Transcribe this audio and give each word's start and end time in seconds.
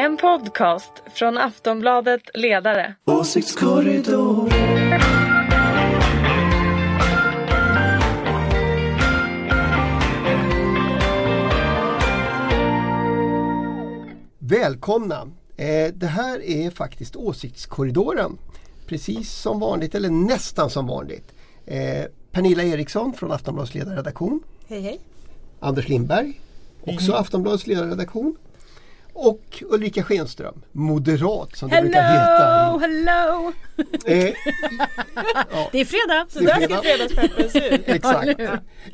En 0.00 0.16
podcast 0.16 0.92
från 1.14 1.38
Aftonbladet 1.38 2.20
Ledare. 2.34 2.94
Åsiktskorridor. 3.04 4.48
Välkomna! 14.38 15.30
Eh, 15.56 15.92
det 15.94 16.06
här 16.06 16.42
är 16.42 16.70
faktiskt 16.70 17.16
Åsiktskorridoren. 17.16 18.38
Precis 18.86 19.32
som 19.32 19.60
vanligt, 19.60 19.94
eller 19.94 20.10
nästan 20.10 20.70
som 20.70 20.86
vanligt. 20.86 21.34
Eh, 21.66 22.04
Pernilla 22.32 22.62
Eriksson 22.62 23.12
från 23.12 23.32
Aftonbladets 23.32 23.74
ledarredaktion. 23.74 24.42
Hej 24.68 24.80
hej. 24.80 25.00
Anders 25.60 25.88
Lindberg, 25.88 26.40
också 26.82 27.12
Aftonbladets 27.12 27.66
ledarredaktion. 27.66 28.36
Och 29.22 29.62
Ulrika 29.68 30.02
Schenström, 30.02 30.62
moderat 30.72 31.56
som 31.56 31.68
det 31.68 31.80
brukar 31.82 32.02
heta. 32.02 32.78
Hello, 32.78 32.78
hello! 32.78 33.52
Eh, 34.06 34.14
Det 35.72 35.80
är 35.80 35.84
fredag. 35.84 36.26
det 36.32 36.50
är 36.50 36.54
fredag. 36.54 36.82
fredagspeppen 36.82 37.50
se 37.50 37.74
ut. 37.74 37.82
Exakt. 37.86 38.40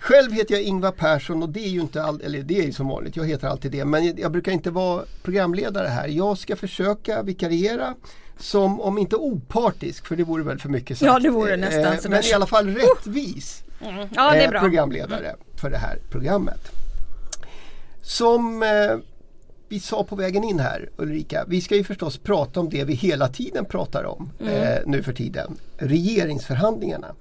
Själv 0.01 0.33
heter 0.33 0.55
jag 0.55 0.63
Ingvar 0.63 0.93
Persson 0.93 1.43
och 1.43 1.49
det 1.49 1.61
är 1.61 1.69
ju 1.69 1.81
inte 1.81 2.03
all, 2.03 2.21
eller 2.21 2.43
det 2.43 2.59
är 2.59 2.63
ju 2.63 2.73
som 2.73 2.89
vanligt, 2.89 3.17
jag 3.17 3.27
heter 3.27 3.49
alltid 3.49 3.73
det. 3.73 3.85
Men 3.85 4.17
jag 4.17 4.33
brukar 4.33 4.53
inte 4.53 4.71
vara 4.71 5.05
programledare 5.23 5.89
här. 5.89 6.09
Jag 6.09 6.39
ska 6.39 6.57
försöka 6.57 7.23
vikariera 7.23 7.95
som, 8.39 8.81
om 8.81 8.99
inte 8.99 9.17
opartisk, 9.17 10.07
för 10.07 10.17
det 10.17 10.25
vore 10.25 10.43
väl 10.43 10.59
för 10.59 10.69
mycket 10.69 10.99
sagt. 10.99 11.07
Ja, 11.07 11.19
det 11.19 11.31
vore 11.31 11.57
nästan 11.57 11.93
eh. 11.93 11.99
Men 12.09 12.25
i 12.25 12.33
alla 12.33 12.47
fall 12.47 12.69
rättvis 12.69 13.63
Ja, 14.15 14.31
det 14.33 14.45
är 14.45 14.55
eh, 14.55 14.61
programledare 14.61 15.37
för 15.55 15.71
det 15.71 15.79
här 15.79 15.99
programmet. 16.11 16.71
Som 18.03 18.63
eh, 18.63 18.69
vi 19.69 19.81
sa 19.81 20.05
på 20.05 20.17
vägen 20.17 20.45
in 20.45 20.59
här 20.61 20.89
Ulrika, 20.97 21.45
vi 21.49 21.61
ska 21.61 21.77
ju 21.77 21.85
förstås 21.85 22.19
prata 22.19 22.61
om 22.61 22.69
det 22.71 22.85
vi 22.85 22.95
hela 22.95 23.29
tiden 23.29 23.65
pratar 23.65 24.05
om 24.05 24.31
Mm. 24.41 24.53
eh, 24.55 24.79
nu 24.87 25.03
för 25.03 25.13
tiden. 25.13 25.57
Regeringsförhandlingarna. 25.79 27.15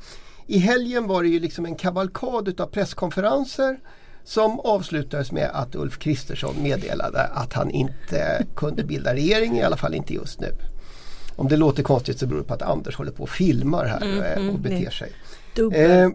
I 0.47 0.57
helgen 0.57 1.07
var 1.07 1.23
det 1.23 1.29
ju 1.29 1.39
liksom 1.39 1.65
en 1.65 1.75
kavalkad 1.75 2.47
utav 2.47 2.65
presskonferenser 2.67 3.79
som 4.23 4.59
avslutades 4.59 5.31
med 5.31 5.49
att 5.53 5.75
Ulf 5.75 5.97
Kristersson 5.99 6.55
meddelade 6.63 7.23
att 7.23 7.53
han 7.53 7.71
inte 7.71 8.45
kunde 8.55 8.83
bilda 8.83 9.13
regering, 9.13 9.57
i 9.57 9.63
alla 9.63 9.77
fall 9.77 9.93
inte 9.95 10.13
just 10.13 10.39
nu. 10.41 10.51
Om 11.35 11.47
det 11.47 11.57
låter 11.57 11.83
konstigt 11.83 12.19
så 12.19 12.27
beror 12.27 12.39
det 12.39 12.47
på 12.47 12.53
att 12.53 12.61
Anders 12.61 12.95
håller 12.95 13.11
på 13.11 13.23
och 13.23 13.29
filmar 13.29 13.85
här 13.85 14.01
eh, 14.37 14.49
och 14.49 14.59
beter 14.59 14.75
Mm, 14.75 14.83
det- 14.85 14.91
sig. 14.91 15.11
Eh, 15.85 16.09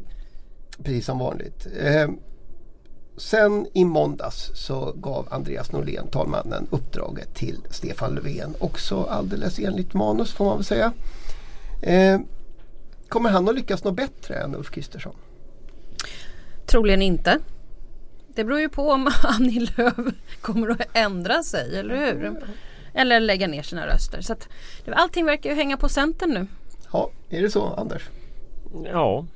precis 0.84 1.06
som 1.06 1.18
vanligt. 1.18 1.66
Eh, 1.80 2.08
sen 3.20 3.66
i 3.72 3.84
måndags 3.84 4.50
så 4.54 4.92
gav 4.96 5.28
Andreas 5.30 5.72
Norlén, 5.72 6.06
talmannen, 6.08 6.66
uppdraget 6.70 7.34
till 7.34 7.56
Stefan 7.70 8.14
Löfven. 8.14 8.54
Också 8.58 9.02
alldeles 9.02 9.58
enligt 9.58 9.94
manus 9.94 10.32
får 10.32 10.44
man 10.44 10.56
väl 10.56 10.64
säga. 10.64 10.92
Eh, 11.82 12.20
kommer 13.08 13.30
han 13.30 13.48
att 13.48 13.54
lyckas 13.54 13.84
nå 13.84 13.90
bättre 13.90 14.34
än 14.34 14.54
Ulf 14.54 14.70
Kristersson? 14.70 15.14
Troligen 16.66 17.02
inte. 17.02 17.38
Det 18.34 18.44
beror 18.44 18.60
ju 18.60 18.68
på 18.68 18.90
om 18.90 19.10
Annie 19.22 19.68
Lööf 19.76 20.14
kommer 20.40 20.68
att 20.68 20.80
ändra 20.92 21.42
sig, 21.42 21.78
eller 21.78 21.96
hur? 21.96 22.44
Eller 22.94 23.20
lägga 23.20 23.46
ner 23.46 23.62
sina 23.62 23.86
röster. 23.86 24.20
Så 24.20 24.32
att, 24.32 24.48
allting 24.92 25.24
verkar 25.26 25.50
ju 25.50 25.56
hänga 25.56 25.76
på 25.76 25.88
Centern 25.88 26.30
nu. 26.30 26.46
Ja, 26.92 27.10
är 27.30 27.42
det 27.42 27.50
så 27.50 27.74
Anders? 27.74 28.02
Ja. 28.84 29.26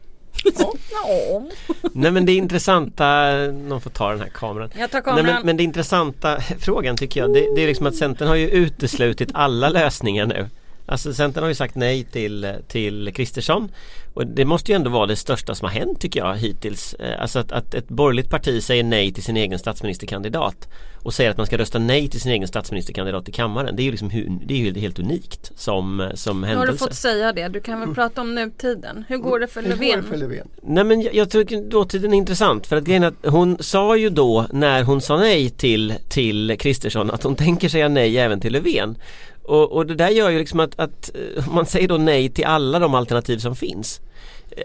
Nej 1.92 2.10
men 2.12 2.26
det 2.26 2.32
intressanta, 2.32 3.30
någon 3.46 3.80
får 3.80 3.90
ta 3.90 4.10
den 4.10 4.20
här 4.20 4.28
kameran. 4.28 4.70
Jag 4.78 4.90
tar 4.90 4.98
Nej, 4.98 5.04
kameran. 5.04 5.26
men, 5.26 5.46
men 5.46 5.56
det 5.56 5.62
intressanta 5.62 6.40
frågan 6.58 6.96
tycker 6.96 7.20
jag 7.20 7.34
det, 7.34 7.54
det 7.54 7.62
är 7.62 7.66
liksom 7.66 7.86
att 7.86 7.96
Centern 7.96 8.28
har 8.28 8.34
ju 8.34 8.48
uteslutit 8.50 9.30
alla 9.34 9.68
lösningar 9.68 10.26
nu. 10.26 10.48
Alltså 10.86 11.14
Centern 11.14 11.42
har 11.42 11.48
ju 11.48 11.54
sagt 11.54 11.74
nej 11.74 12.04
till, 12.04 12.54
till 12.68 13.12
Kristersson 13.14 13.68
och 14.14 14.26
det 14.26 14.44
måste 14.44 14.72
ju 14.72 14.76
ändå 14.76 14.90
vara 14.90 15.06
det 15.06 15.16
största 15.16 15.54
som 15.54 15.68
har 15.68 15.72
hänt 15.74 16.00
tycker 16.00 16.20
jag 16.20 16.36
hittills. 16.36 16.94
Eh, 16.94 17.22
Alltså 17.22 17.38
att, 17.38 17.52
att 17.52 17.74
ett 17.74 17.88
borgerligt 17.88 18.30
parti 18.30 18.62
säger 18.62 18.84
nej 18.84 19.12
till 19.12 19.22
sin 19.22 19.36
egen 19.36 19.58
statsministerkandidat 19.58 20.68
och 21.02 21.14
säger 21.14 21.30
att 21.30 21.36
man 21.36 21.46
ska 21.46 21.58
rösta 21.58 21.78
nej 21.78 22.08
till 22.08 22.20
sin 22.20 22.32
egen 22.32 22.48
statsministerkandidat 22.48 23.28
i 23.28 23.32
kammaren. 23.32 23.76
Det 23.76 23.82
är 23.82 23.84
ju 23.84 23.90
liksom 23.90 24.10
hu- 24.10 24.40
det 24.46 24.54
är 24.54 24.58
ju 24.58 24.80
helt 24.80 24.98
unikt 24.98 25.52
som, 25.56 26.10
som 26.14 26.40
Nu 26.40 26.46
har 26.46 26.54
händelse. 26.54 26.72
du 26.72 26.78
fått 26.78 26.94
säga 26.96 27.32
det. 27.32 27.48
Du 27.48 27.60
kan 27.60 27.80
väl 27.80 27.94
prata 27.94 28.20
om 28.20 28.34
nutiden. 28.34 29.04
Hur 29.08 29.16
går 29.18 29.38
det 29.38 29.46
för 29.46 29.62
Hur 29.62 29.70
går 29.70 29.76
det 29.76 29.86
Löfven? 29.86 30.04
för 30.10 30.16
Löfven? 30.16 30.48
Nej 30.62 30.84
men 30.84 31.02
jag, 31.02 31.14
jag 31.14 31.30
tycker 31.30 31.70
dåtiden 31.70 32.12
är 32.14 32.18
intressant 32.18 32.66
för 32.66 32.76
att 32.76 32.84
grejen 32.84 33.02
är 33.02 33.08
att 33.08 33.14
hon 33.32 33.56
sa 33.60 33.96
ju 33.96 34.10
då 34.10 34.46
när 34.52 34.82
hon 34.82 35.00
sa 35.00 35.16
nej 35.16 35.50
till, 35.50 35.94
till 36.08 36.56
Kristersson 36.58 37.10
att 37.10 37.22
hon 37.22 37.36
tänker 37.36 37.68
säga 37.68 37.88
nej 37.88 38.18
även 38.18 38.40
till 38.40 38.52
Löfven. 38.52 38.96
Och, 39.42 39.72
och 39.72 39.86
det 39.86 39.94
där 39.94 40.08
gör 40.08 40.30
ju 40.30 40.38
liksom 40.38 40.60
att, 40.60 40.78
att 40.80 41.10
eh, 41.36 41.52
man 41.54 41.66
säger 41.66 41.88
då 41.88 41.96
nej 41.96 42.28
till 42.28 42.44
alla 42.44 42.78
de 42.78 42.94
alternativ 42.94 43.38
som 43.38 43.56
finns. 43.56 44.00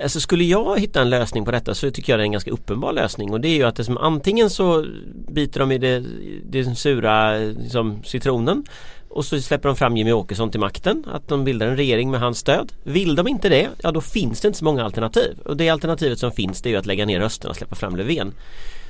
Alltså 0.02 0.20
skulle 0.20 0.44
jag 0.44 0.80
hitta 0.80 1.02
en 1.02 1.10
lösning 1.10 1.46
på 1.46 1.52
detta 1.52 1.76
så 1.76 1.92
tycker 1.92 2.14
jag 2.14 2.20
det 2.20 2.24
är 2.24 2.26
en 2.26 2.32
ganska 2.32 2.52
uppenbar 2.52 2.94
lösning 2.94 3.32
och 3.32 3.42
det 3.42 3.48
är 3.48 3.56
ju 3.56 3.64
att 3.64 3.76
det 3.76 3.84
som, 3.84 3.98
antingen 3.98 4.50
så 4.50 4.86
biter 5.28 5.60
de 5.60 5.72
i 5.72 5.78
det, 5.78 6.04
det 6.44 6.76
sura 6.76 7.38
liksom, 7.38 8.04
citronen 8.04 8.66
och 9.10 9.26
så 9.26 9.42
släpper 9.42 9.70
de 9.70 9.76
fram 9.76 9.98
Jimmy 9.98 10.12
Åkesson 10.12 10.52
till 10.52 10.60
makten, 10.60 11.06
att 11.12 11.28
de 11.28 11.44
bildar 11.44 11.68
en 11.68 11.78
regering 11.78 12.12
med 12.12 12.20
hans 12.20 12.40
stöd. 12.40 12.72
Vill 12.84 13.16
de 13.16 13.28
inte 13.28 13.50
det, 13.50 13.70
ja 13.82 13.92
då 13.92 14.02
finns 14.02 14.42
det 14.42 14.48
inte 14.48 14.58
så 14.58 14.66
många 14.66 14.84
alternativ. 14.84 15.38
Och 15.46 15.58
det 15.58 15.70
alternativet 15.70 16.20
som 16.20 16.32
finns 16.32 16.62
det 16.62 16.70
är 16.70 16.72
ju 16.72 16.78
att 16.78 16.86
lägga 16.86 17.06
ner 17.06 17.20
rösterna 17.20 17.50
och 17.50 17.56
släppa 17.56 17.76
fram 17.76 17.96
Löfven. 17.96 18.34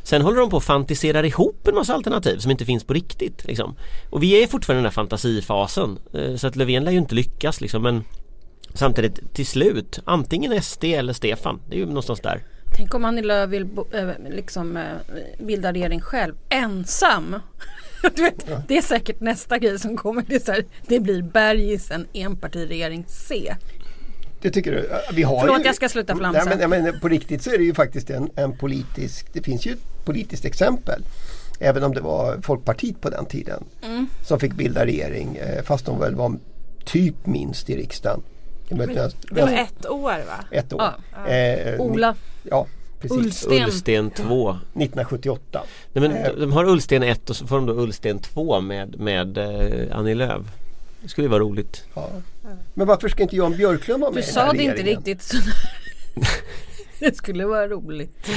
Sen 0.03 0.21
håller 0.21 0.39
de 0.39 0.49
på 0.49 0.57
att 0.57 0.63
fantisera 0.63 1.25
ihop 1.25 1.67
en 1.67 1.75
massa 1.75 1.93
alternativ 1.93 2.37
som 2.37 2.51
inte 2.51 2.65
finns 2.65 2.83
på 2.83 2.93
riktigt. 2.93 3.45
Liksom. 3.45 3.75
Och 4.09 4.23
vi 4.23 4.43
är 4.43 4.47
fortfarande 4.47 4.79
i 4.79 4.81
den 4.81 4.85
här 4.85 4.91
fantasifasen. 4.91 5.99
Eh, 6.13 6.35
så 6.35 6.47
att 6.47 6.55
Löfven 6.55 6.83
lär 6.83 6.91
ju 6.91 6.97
inte 6.97 7.15
lyckas 7.15 7.61
liksom, 7.61 7.83
men 7.83 8.03
Samtidigt 8.73 9.33
till 9.33 9.45
slut 9.45 9.99
antingen 10.05 10.61
SD 10.61 10.83
eller 10.83 11.13
Stefan. 11.13 11.59
Det 11.69 11.75
är 11.75 11.79
ju 11.79 11.85
någonstans 11.85 12.19
där. 12.19 12.43
Tänk 12.77 12.93
om 12.95 13.05
Annie 13.05 13.21
Lööf 13.21 13.49
vill 13.49 13.65
bo, 13.65 13.85
äh, 13.93 14.09
liksom, 14.29 14.77
äh, 14.77 14.83
bilda 15.39 15.73
regering 15.73 16.01
själv, 16.01 16.35
ensam. 16.49 17.35
du 18.15 18.23
vet, 18.23 18.67
Det 18.67 18.77
är 18.77 18.81
säkert 18.81 19.19
nästa 19.19 19.57
grej 19.57 19.79
som 19.79 19.97
kommer. 19.97 20.23
Det, 20.27 20.47
här, 20.47 20.65
det 20.87 20.99
blir 20.99 21.21
Bergis 21.21 21.91
en 21.91 22.07
enpartiregering 22.13 23.05
C. 23.07 23.55
Det 24.41 24.51
tycker 24.51 24.71
du? 24.71 24.89
Vi 25.13 25.23
har 25.23 25.39
Förlåt, 25.39 25.59
ju, 25.59 25.65
jag 25.65 25.75
ska 25.75 25.89
sluta 25.89 26.15
flamsa. 26.15 26.43
Nej, 26.43 26.67
men, 26.67 26.83
men 26.83 26.99
på 26.99 27.07
riktigt 27.07 27.43
så 27.43 27.49
är 27.49 27.57
det 27.57 27.63
ju 27.63 27.73
faktiskt 27.73 28.09
en, 28.09 28.29
en 28.35 28.57
politisk, 28.57 29.27
det 29.33 29.41
finns 29.41 29.65
ju 29.65 29.71
ett 29.71 30.05
politiskt 30.05 30.45
exempel. 30.45 31.01
Även 31.59 31.83
om 31.83 31.93
det 31.93 32.01
var 32.01 32.37
Folkpartiet 32.41 33.01
på 33.01 33.09
den 33.09 33.25
tiden 33.25 33.63
Mm. 33.81 34.07
som 34.25 34.39
fick 34.39 34.53
bilda 34.53 34.85
regering 34.85 35.35
eh, 35.35 35.63
fast 35.63 35.85
de 35.85 35.99
väl 35.99 36.15
var 36.15 36.37
typ 36.85 37.25
minst 37.25 37.69
i 37.69 37.77
riksdagen. 37.77 38.21
Det 38.69 39.41
var 39.41 39.47
ett, 39.53 39.85
år 39.89 40.25
va? 40.27 40.45
ett 40.51 40.73
år. 40.73 40.81
Ja. 41.25 41.27
Eh, 41.27 41.79
Ola 41.81 42.15
Ja, 42.43 42.67
precis. 43.01 43.17
Ullsten. 43.17 43.63
Ullsten 43.63 44.09
2. 44.11 44.49
1978. 44.49 45.61
Nej, 45.93 46.09
men 46.09 46.23
de- 46.23 46.39
de 46.41 46.51
har 46.53 46.65
Ullsten 46.65 47.03
1 47.03 47.29
och 47.29 47.35
så 47.35 47.47
får 47.47 47.55
de 47.55 47.65
då 47.65 47.73
Ullsten 47.73 48.19
2 48.19 48.61
med, 48.61 48.99
med 48.99 49.37
eh, 49.37 49.97
Annie 49.97 50.15
Lööf. 50.15 50.41
Det 51.01 51.09
skulle 51.09 51.25
ju 51.25 51.29
vara 51.31 51.39
roligt. 51.41 51.83
Ja. 51.93 52.09
Men 52.73 52.87
varför 52.87 53.09
ska 53.09 53.23
inte 53.23 53.35
Jan 53.35 53.57
Björklund 53.57 54.01
vara 54.01 54.11
med 54.11 54.23
Du 54.23 54.29
i 54.29 54.31
den 54.33 54.41
här 54.41 54.47
sa 54.47 54.53
det 54.57 54.63
inte 54.63 54.75
regeringen? 54.77 54.97
riktigt 55.05 55.21
så 55.21 55.37
Det 56.99 57.17
skulle 57.17 57.45
vara 57.45 57.67
roligt. 57.67 58.11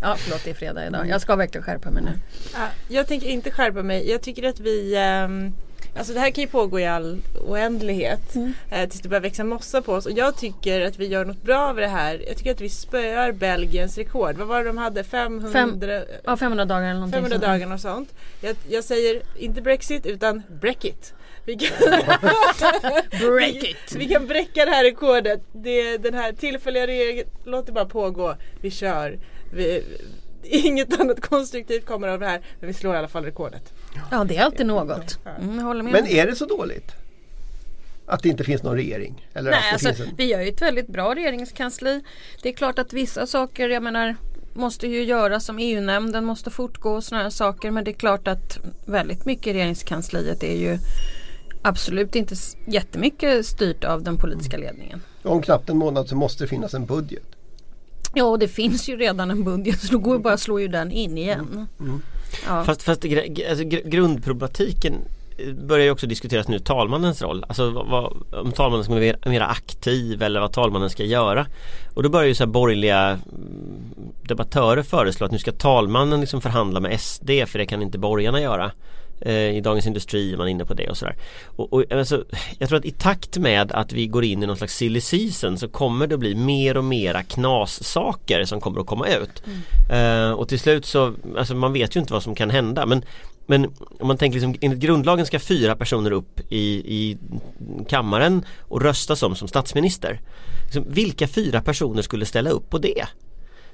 ja, 0.00 0.16
förlåt 0.18 0.40
det 0.44 0.50
är 0.50 0.54
fredag 0.54 0.86
idag. 0.86 1.08
Jag 1.08 1.20
ska 1.20 1.36
verkligen 1.36 1.62
skärpa 1.64 1.90
mig 1.90 2.02
nu. 2.02 2.10
Ja, 2.54 2.58
jag 2.88 3.06
tänker 3.06 3.26
inte 3.26 3.50
skärpa 3.50 3.82
mig. 3.82 4.10
Jag 4.10 4.22
tycker 4.22 4.48
att 4.48 4.60
vi 4.60 4.96
ehm, 4.96 5.52
Alltså 5.96 6.12
det 6.12 6.20
här 6.20 6.30
kan 6.30 6.42
ju 6.44 6.48
pågå 6.48 6.80
i 6.80 6.86
all 6.86 7.18
oändlighet 7.48 8.36
eh, 8.70 8.88
tills 8.88 9.00
det 9.02 9.08
börjar 9.08 9.20
växa 9.20 9.44
mossa 9.44 9.82
på 9.82 9.92
oss 9.92 10.06
och 10.06 10.12
jag 10.12 10.36
tycker 10.36 10.80
att 10.80 10.98
vi 10.98 11.06
gör 11.06 11.24
något 11.24 11.42
bra 11.42 11.68
av 11.68 11.76
det 11.76 11.86
här. 11.86 12.22
Jag 12.28 12.36
tycker 12.36 12.50
att 12.50 12.60
vi 12.60 12.68
spöar 12.68 13.32
Belgiens 13.32 13.98
rekord. 13.98 14.36
Vad 14.36 14.46
var 14.48 14.58
det 14.58 14.64
de 14.64 14.78
hade? 14.78 15.04
500, 15.04 15.48
Fem- 15.52 15.80
Ja, 16.24 16.36
500 16.36 16.64
dagar 16.64 16.82
eller 16.82 16.94
någonting 16.94 17.12
500 17.12 17.34
sånt. 17.36 17.42
dagar 17.60 17.74
och 17.74 17.80
sånt. 17.80 18.14
Jag, 18.40 18.56
jag 18.68 18.84
säger 18.84 19.22
inte 19.38 19.62
Brexit 19.62 20.06
utan 20.06 20.42
Breakit. 20.60 21.14
Vi 21.44 21.56
kan, 21.56 21.90
Break 23.20 23.54
it! 23.64 23.94
vi 23.96 24.08
kan 24.08 24.26
bräcka 24.26 24.64
det 24.64 24.70
här 24.70 24.84
rekordet. 24.84 25.40
Det, 25.52 25.96
den 25.98 26.14
här 26.14 26.32
tillfälliga 26.32 26.86
regeringen, 26.86 27.24
låt 27.44 27.66
det 27.66 27.72
bara 27.72 27.84
pågå. 27.86 28.34
Vi 28.60 28.70
kör. 28.70 29.18
Vi, 29.54 29.84
inget 30.64 31.00
annat 31.00 31.20
konstruktivt 31.20 31.86
kommer 31.86 32.08
av 32.08 32.20
det 32.20 32.26
här 32.26 32.40
men 32.60 32.68
vi 32.68 32.74
slår 32.74 32.94
i 32.94 32.98
alla 32.98 33.08
fall 33.08 33.24
rekordet. 33.24 33.72
Ja, 34.10 34.24
det 34.24 34.36
är 34.36 34.42
alltid 34.42 34.66
något. 34.66 35.18
Mm. 35.40 35.86
Men 35.86 36.06
är 36.06 36.26
det 36.26 36.36
så 36.36 36.46
dåligt? 36.46 36.92
Att 38.06 38.22
det 38.22 38.28
inte 38.28 38.44
finns 38.44 38.62
någon 38.62 38.76
regering? 38.76 39.28
Eller 39.34 39.50
Nej, 39.50 39.58
att 39.58 39.64
det 39.64 39.72
alltså, 39.72 40.02
finns 40.02 40.10
en... 40.10 40.16
vi 40.16 40.32
har 40.32 40.42
ju 40.42 40.48
ett 40.48 40.62
väldigt 40.62 40.88
bra 40.88 41.14
regeringskansli. 41.14 42.02
Det 42.42 42.48
är 42.48 42.52
klart 42.52 42.78
att 42.78 42.92
vissa 42.92 43.26
saker, 43.26 43.68
jag 43.68 43.82
menar, 43.82 44.16
måste 44.54 44.86
ju 44.86 45.04
göras 45.04 45.44
som 45.44 45.58
EU-nämnden 45.58 46.24
måste 46.24 46.50
fortgå 46.50 46.90
och 46.90 47.04
sådana 47.04 47.22
här 47.22 47.30
saker. 47.30 47.70
Men 47.70 47.84
det 47.84 47.90
är 47.90 47.92
klart 47.92 48.28
att 48.28 48.58
väldigt 48.84 49.24
mycket 49.24 49.46
i 49.46 49.52
regeringskansliet 49.52 50.42
är 50.42 50.56
ju 50.56 50.78
absolut 51.62 52.16
inte 52.16 52.34
jättemycket 52.66 53.46
styrt 53.46 53.84
av 53.84 54.02
den 54.02 54.16
politiska 54.16 54.56
ledningen. 54.56 55.02
Om 55.22 55.42
knappt 55.42 55.70
en 55.70 55.76
månad 55.76 56.08
så 56.08 56.16
måste 56.16 56.44
det 56.44 56.48
finnas 56.48 56.74
en 56.74 56.86
budget. 56.86 57.31
Ja, 58.14 58.24
och 58.24 58.38
det 58.38 58.48
finns 58.48 58.88
ju 58.88 58.96
redan 58.96 59.30
en 59.30 59.44
budget 59.44 59.80
så 59.80 59.92
då 59.92 59.98
går 59.98 60.18
bara 60.18 60.36
slå 60.36 60.60
ju 60.60 60.68
den 60.68 60.90
in 60.90 61.18
igen. 61.18 61.66
Ja. 62.46 62.64
Fast, 62.64 62.82
fast 62.82 63.04
alltså, 63.04 63.64
gr- 63.64 63.88
grundproblematiken 63.88 64.94
börjar 65.68 65.84
ju 65.84 65.90
också 65.90 66.06
diskuteras 66.06 66.48
nu, 66.48 66.58
talmannens 66.58 67.22
roll. 67.22 67.44
Alltså 67.48 67.70
vad, 67.70 68.16
om 68.32 68.52
talmannen 68.52 68.84
ska 68.84 68.92
vara 68.92 69.16
mer, 69.24 69.40
aktiv 69.40 70.22
eller 70.22 70.40
vad 70.40 70.52
talmannen 70.52 70.90
ska 70.90 71.04
göra. 71.04 71.46
Och 71.94 72.02
då 72.02 72.08
börjar 72.08 72.26
ju 72.26 72.34
så 72.34 72.46
borgerliga 72.46 73.08
mm, 73.08 73.20
debattörer 74.22 74.82
föreslå 74.82 75.26
att 75.26 75.32
nu 75.32 75.38
ska 75.38 75.52
talmannen 75.52 76.20
liksom 76.20 76.40
förhandla 76.40 76.80
med 76.80 77.00
SD 77.00 77.30
för 77.46 77.58
det 77.58 77.66
kan 77.66 77.82
inte 77.82 77.98
borgarna 77.98 78.40
göra. 78.40 78.70
Eh, 79.24 79.56
I 79.56 79.60
Dagens 79.60 79.86
Industri 79.86 80.32
är 80.32 80.36
man 80.36 80.48
inne 80.48 80.64
på 80.64 80.74
det 80.74 80.88
och 80.88 80.96
sådär. 80.96 81.16
Och, 81.46 81.72
och, 81.72 81.92
alltså, 81.92 82.24
jag 82.58 82.68
tror 82.68 82.78
att 82.78 82.84
i 82.84 82.90
takt 82.90 83.38
med 83.38 83.72
att 83.72 83.92
vi 83.92 84.06
går 84.06 84.24
in 84.24 84.42
i 84.42 84.46
någon 84.46 84.56
slags 84.56 84.76
silly 84.76 85.00
season 85.00 85.58
så 85.58 85.68
kommer 85.68 86.06
det 86.06 86.18
bli 86.18 86.34
mer 86.34 86.76
och 86.76 86.84
mera 86.84 87.22
knassaker 87.22 88.44
som 88.44 88.60
kommer 88.60 88.80
att 88.80 88.86
komma 88.86 89.08
ut. 89.08 89.42
Eh, 89.92 90.30
och 90.30 90.48
till 90.48 90.60
slut 90.60 90.86
så, 90.86 91.14
alltså 91.38 91.54
man 91.54 91.72
vet 91.72 91.96
ju 91.96 92.00
inte 92.00 92.12
vad 92.12 92.22
som 92.22 92.34
kan 92.34 92.50
hända 92.50 92.86
men 92.86 93.04
men 93.46 93.64
om 94.00 94.08
man 94.08 94.18
tänker 94.18 94.40
liksom, 94.40 94.54
enligt 94.60 94.78
grundlagen 94.78 95.26
ska 95.26 95.38
fyra 95.38 95.76
personer 95.76 96.10
upp 96.10 96.40
i, 96.52 96.64
i 96.68 97.18
kammaren 97.88 98.44
och 98.60 98.82
rösta 98.82 99.16
som, 99.16 99.36
som 99.36 99.48
statsminister. 99.48 100.20
Liksom, 100.64 100.84
vilka 100.88 101.28
fyra 101.28 101.62
personer 101.62 102.02
skulle 102.02 102.26
ställa 102.26 102.50
upp 102.50 102.70
på 102.70 102.78
det? 102.78 103.04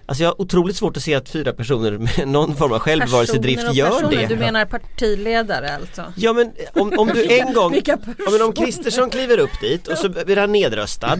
Alltså 0.08 0.22
jag 0.24 0.30
har 0.30 0.40
otroligt 0.40 0.76
svårt 0.76 0.96
att 0.96 1.02
se 1.02 1.14
att 1.14 1.28
fyra 1.28 1.52
personer 1.52 1.98
med 1.98 2.28
någon 2.28 2.56
form 2.56 2.72
av 2.72 2.78
självbevarelsedrift 2.78 3.74
gör 3.74 3.90
personer, 3.90 4.10
det. 4.10 4.26
Du 4.26 4.36
menar 4.36 4.64
partiledare 4.64 5.76
alltså? 5.76 6.12
Ja 6.16 6.32
men 6.32 6.52
om, 6.74 6.92
om 6.98 7.08
du 7.08 7.38
en 7.38 7.52
gång, 7.52 7.80
ja, 7.84 7.96
men 8.30 8.42
om 8.42 8.52
Kristersson 8.52 9.10
kliver 9.10 9.38
upp 9.38 9.60
dit 9.60 9.88
och 9.88 9.98
så 9.98 10.08
blir 10.08 10.36
han 10.36 10.52
nedröstad 10.52 11.18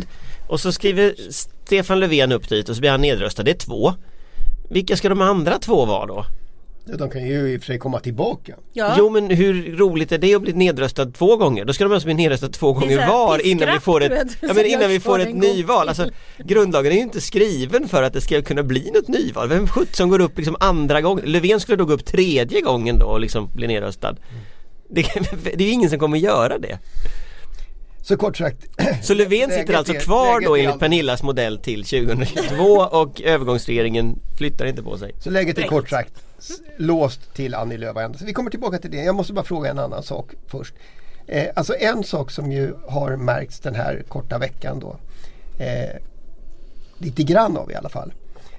och 0.49 0.61
så 0.61 0.73
skriver 0.73 1.15
Stefan 1.31 2.01
Löfven 2.01 2.33
upp 2.33 2.49
dit 2.49 2.69
och 2.69 2.75
så 2.75 2.81
blir 2.81 2.91
han 2.91 3.01
nedröstad, 3.01 3.43
det 3.43 3.51
är 3.51 3.55
två. 3.55 3.95
Vilka 4.71 4.97
ska 4.97 5.09
de 5.09 5.21
andra 5.21 5.59
två 5.59 5.85
vara 5.85 6.07
då? 6.07 6.25
De 6.97 7.11
kan 7.11 7.27
ju 7.27 7.49
i 7.49 7.57
och 7.57 7.61
för 7.61 7.67
sig 7.67 7.79
komma 7.79 8.01
tillbaka. 8.01 8.55
Ja. 8.73 8.95
Jo 8.99 9.11
men 9.11 9.31
hur 9.31 9.77
roligt 9.77 10.13
är 10.13 10.19
det 10.19 10.35
att 10.35 10.43
bli 10.43 10.53
nedröstad 10.53 11.07
två 11.07 11.37
gånger? 11.37 11.65
Då 11.65 11.73
ska 11.73 11.85
de 11.85 11.93
alltså 11.93 12.07
bli 12.07 12.15
nedröstade 12.15 12.53
två 12.53 12.73
gånger 12.73 13.09
var 13.09 13.47
innan 13.47 13.75
vi 13.75 13.81
får 13.81 14.03
ett, 14.03 14.37
ja, 14.41 14.55
men 14.55 14.67
innan 14.67 14.89
vi 14.89 15.01
får 15.01 15.19
ett 15.19 15.35
nyval. 15.35 15.89
Alltså, 15.89 16.11
grundlagen 16.39 16.93
är 16.93 16.97
ju 16.97 17.03
inte 17.03 17.21
skriven 17.21 17.89
för 17.89 18.03
att 18.03 18.13
det 18.13 18.21
ska 18.21 18.43
kunna 18.43 18.63
bli 18.63 18.91
något 18.95 19.09
nyval. 19.09 19.49
Vem 19.49 19.67
sjutton 19.67 20.09
går 20.09 20.21
upp 20.21 20.37
liksom 20.37 20.57
andra 20.61 21.01
gången? 21.01 21.25
Löfven 21.25 21.61
skulle 21.61 21.77
då 21.77 21.85
gå 21.85 21.93
upp 21.93 22.05
tredje 22.05 22.61
gången 22.61 22.99
då 22.99 23.07
och 23.07 23.21
liksom 23.21 23.51
bli 23.55 23.67
nedröstad. 23.67 24.17
Det, 24.91 25.03
det 25.43 25.65
är 25.65 25.69
ju 25.69 25.73
ingen 25.73 25.91
som 25.91 25.99
kommer 25.99 26.19
göra 26.19 26.59
det. 26.59 26.79
Så 28.09 28.17
kort 28.17 28.37
sagt. 28.37 28.67
Så 29.03 29.15
Löfven 29.15 29.51
sitter 29.51 29.75
alltså 29.75 29.95
är- 29.95 30.01
kvar 30.01 30.41
då 30.41 30.57
enligt 30.57 30.79
Pernillas 30.79 31.23
modell 31.23 31.59
till 31.59 31.85
2022 31.85 32.65
och 32.65 33.21
övergångsregeringen 33.23 34.19
flyttar 34.39 34.67
inte 34.67 34.83
på 34.83 34.99
sig. 34.99 35.15
Så 35.21 35.31
läget 35.31 35.59
är 35.59 35.63
kort 35.63 35.91
sagt 35.91 36.13
låst 36.77 37.35
till 37.35 37.55
Annie 37.55 37.77
Lööf 37.77 37.97
och 37.97 38.03
Andersson. 38.03 38.27
Vi 38.27 38.33
kommer 38.33 38.51
tillbaka 38.51 38.79
till 38.79 38.91
det. 38.91 38.97
Jag 38.97 39.15
måste 39.15 39.33
bara 39.33 39.45
fråga 39.45 39.71
en 39.71 39.79
annan 39.79 40.03
sak 40.03 40.31
först. 40.47 40.75
Eh, 41.27 41.49
alltså 41.57 41.75
en 41.75 42.05
sak 42.05 42.31
som 42.31 42.53
ju 42.53 42.75
har 42.89 43.17
märkts 43.17 43.61
den 43.61 43.75
här 43.75 44.03
korta 44.09 44.39
veckan 44.39 44.81
då. 44.81 44.97
Eh, 45.65 45.97
lite 46.99 47.23
grann 47.23 47.57
av 47.57 47.71
i 47.71 47.75
alla 47.75 47.89
fall. 47.89 48.13